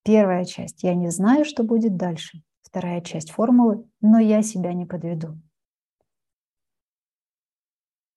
[0.04, 0.82] Первая часть.
[0.82, 2.42] Я не знаю, что будет дальше.
[2.62, 3.86] Вторая часть формулы.
[4.00, 5.38] Но я себя не подведу.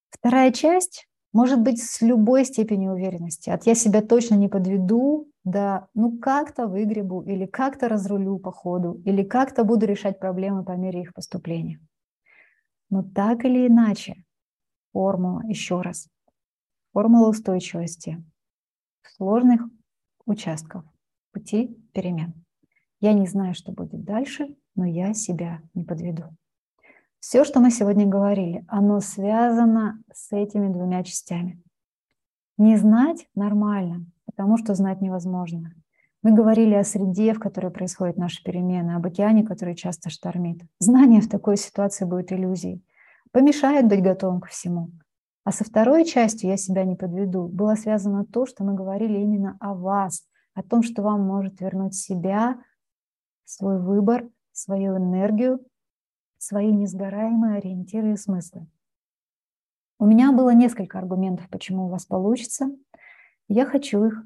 [0.10, 3.50] Вторая часть может быть с любой степенью уверенности.
[3.50, 9.02] От я себя точно не подведу, да, ну как-то выгребу, или как-то разрулю по ходу,
[9.04, 11.82] или как-то буду решать проблемы по мере их поступления.
[12.90, 14.24] Но так или иначе,
[14.94, 16.08] формула, еще раз,
[16.94, 18.24] формула устойчивости
[19.18, 19.62] сложных
[20.26, 20.86] участков
[21.34, 22.46] пути перемен.
[23.02, 26.34] Я не знаю, что будет дальше, но я себя не подведу.
[27.28, 31.60] Все, что мы сегодня говорили, оно связано с этими двумя частями.
[32.60, 35.74] Не знать нормально, потому что знать невозможно.
[36.22, 40.62] Мы говорили о среде, в которой происходят наши перемены, об океане, который часто штормит.
[40.78, 42.86] Знание в такой ситуации будет иллюзией.
[43.32, 44.92] Помешает быть готовым ко всему.
[45.44, 49.58] А со второй частью «я себя не подведу» было связано то, что мы говорили именно
[49.60, 52.60] о вас, о том, что вам может вернуть себя,
[53.46, 55.60] свой выбор, свою энергию,
[56.46, 58.68] свои несгораемые ориентиры и смыслы.
[59.98, 62.68] У меня было несколько аргументов, почему у вас получится.
[63.48, 64.24] Я хочу их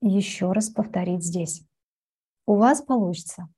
[0.00, 1.66] еще раз повторить здесь.
[2.46, 3.48] У вас получится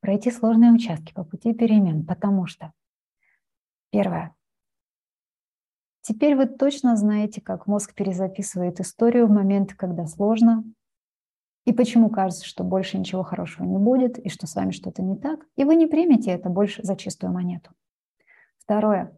[0.00, 2.72] пройти сложные участки по пути перемен, потому что,
[3.90, 4.34] первое,
[6.02, 10.64] Теперь вы точно знаете, как мозг перезаписывает историю в моменты, когда сложно,
[11.64, 15.16] и почему кажется, что больше ничего хорошего не будет, и что с вами что-то не
[15.16, 17.70] так, и вы не примете это больше за чистую монету.
[18.58, 19.16] Второе.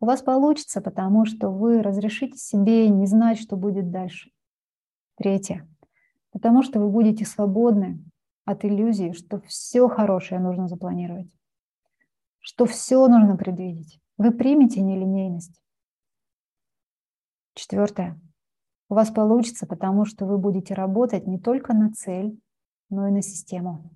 [0.00, 4.30] У вас получится, потому что вы разрешите себе не знать, что будет дальше.
[5.16, 5.68] Третье.
[6.32, 8.02] Потому что вы будете свободны
[8.44, 11.30] от иллюзии, что все хорошее нужно запланировать,
[12.40, 14.00] что все нужно предвидеть.
[14.16, 15.62] Вы примете нелинейность
[17.54, 18.18] Четвертое.
[18.92, 22.38] У вас получится, потому что вы будете работать не только на цель,
[22.90, 23.90] но и на систему.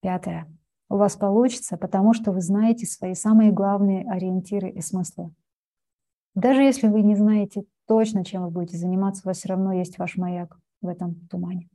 [0.00, 0.52] Пятое.
[0.88, 5.32] У вас получится, потому что вы знаете свои самые главные ориентиры и смыслы.
[6.34, 9.96] Даже если вы не знаете точно, чем вы будете заниматься, у вас все равно есть
[9.96, 11.68] ваш маяк в этом тумане.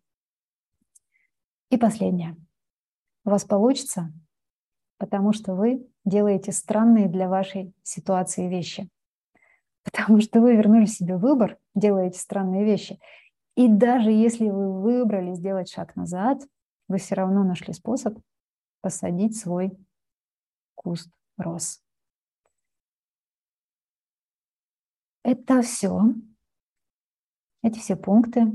[1.70, 2.36] И последнее.
[3.24, 4.12] У вас получится,
[4.98, 8.90] потому что вы делаете странные для вашей ситуации вещи.
[9.84, 13.00] Потому что вы вернули себе выбор, делаете странные вещи.
[13.56, 16.42] И даже если вы выбрали сделать шаг назад,
[16.88, 18.18] вы все равно нашли способ
[18.82, 19.78] посадить свой
[20.76, 21.82] куст роз.
[25.24, 26.02] Это все.
[27.62, 28.52] Эти все пункты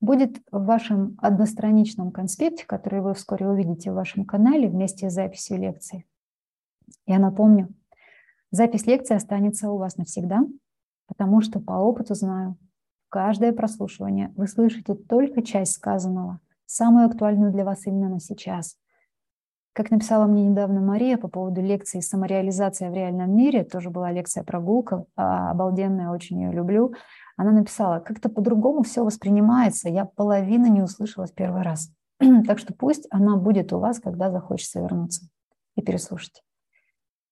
[0.00, 5.58] будет в вашем одностраничном конспекте, который вы вскоре увидите в вашем канале вместе с записью
[5.58, 6.06] лекции.
[7.04, 7.68] Я напомню,
[8.56, 10.44] запись лекции останется у вас навсегда,
[11.06, 12.56] потому что по опыту знаю,
[13.08, 18.76] каждое прослушивание вы слышите только часть сказанного, самую актуальную для вас именно на сейчас.
[19.72, 24.42] Как написала мне недавно Мария по поводу лекции «Самореализация в реальном мире», тоже была лекция
[24.42, 26.94] прогулка, обалденная, очень ее люблю.
[27.36, 31.90] Она написала, как-то по-другому все воспринимается, я половину не услышала в первый раз.
[32.46, 35.28] так что пусть она будет у вас, когда захочется вернуться
[35.74, 36.42] и переслушать.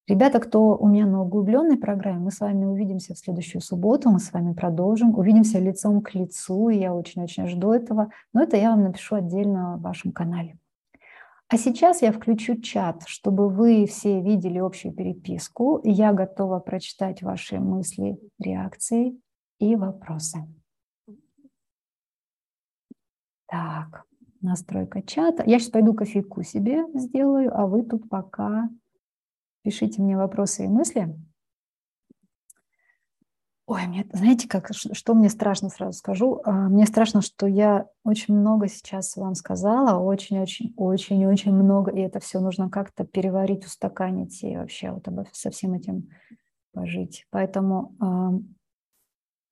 [0.07, 4.19] Ребята, кто у меня на углубленной программе, мы с вами увидимся в следующую субботу, мы
[4.19, 8.71] с вами продолжим, увидимся лицом к лицу, и я очень-очень жду этого, но это я
[8.71, 10.59] вам напишу отдельно в вашем канале.
[11.49, 15.81] А сейчас я включу чат, чтобы вы все видели общую переписку.
[15.85, 19.19] Я готова прочитать ваши мысли, реакции
[19.59, 20.39] и вопросы.
[23.47, 24.05] Так,
[24.43, 25.45] настройка чата.
[25.47, 28.69] Я сейчас пойду кофейку себе сделаю, а вы тут пока
[29.65, 31.17] пишите мне вопросы и мысли.
[33.67, 36.43] Ой, мне, знаете, как, что мне страшно, сразу скажу.
[36.45, 42.41] А, мне страшно, что я очень много сейчас вам сказала, очень-очень-очень-очень много, и это все
[42.41, 46.11] нужно как-то переварить, устаканить и вообще вот обо, со всем этим
[46.75, 47.27] пожить.
[47.31, 48.55] Поэтому э,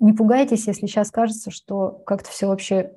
[0.01, 2.95] не пугайтесь, если сейчас кажется, что как-то все вообще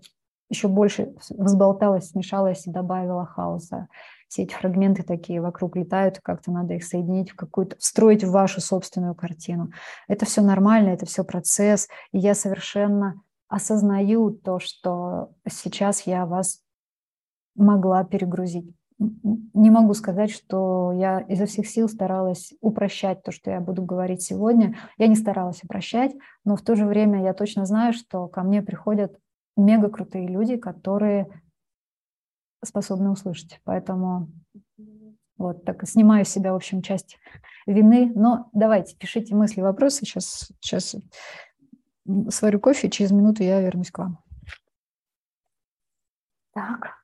[0.50, 3.88] еще больше взболталось, смешалось и добавило хаоса
[4.36, 8.60] все эти фрагменты такие вокруг летают, как-то надо их соединить в какую-то, встроить в вашу
[8.60, 9.72] собственную картину.
[10.10, 16.60] Это все нормально, это все процесс, и я совершенно осознаю то, что сейчас я вас
[17.56, 18.70] могла перегрузить.
[19.00, 24.22] Не могу сказать, что я изо всех сил старалась упрощать то, что я буду говорить
[24.22, 24.76] сегодня.
[24.98, 26.12] Я не старалась упрощать,
[26.44, 29.18] но в то же время я точно знаю, что ко мне приходят
[29.56, 31.30] мега крутые люди, которые
[32.66, 33.60] способны услышать.
[33.64, 34.32] Поэтому
[35.38, 37.18] вот так снимаю с себя, в общем, часть
[37.66, 38.12] вины.
[38.16, 40.06] Но давайте, пишите мысли, вопросы.
[40.06, 40.96] Сейчас, сейчас
[42.30, 44.20] сварю кофе, через минуту я вернусь к вам.
[46.54, 46.96] Так.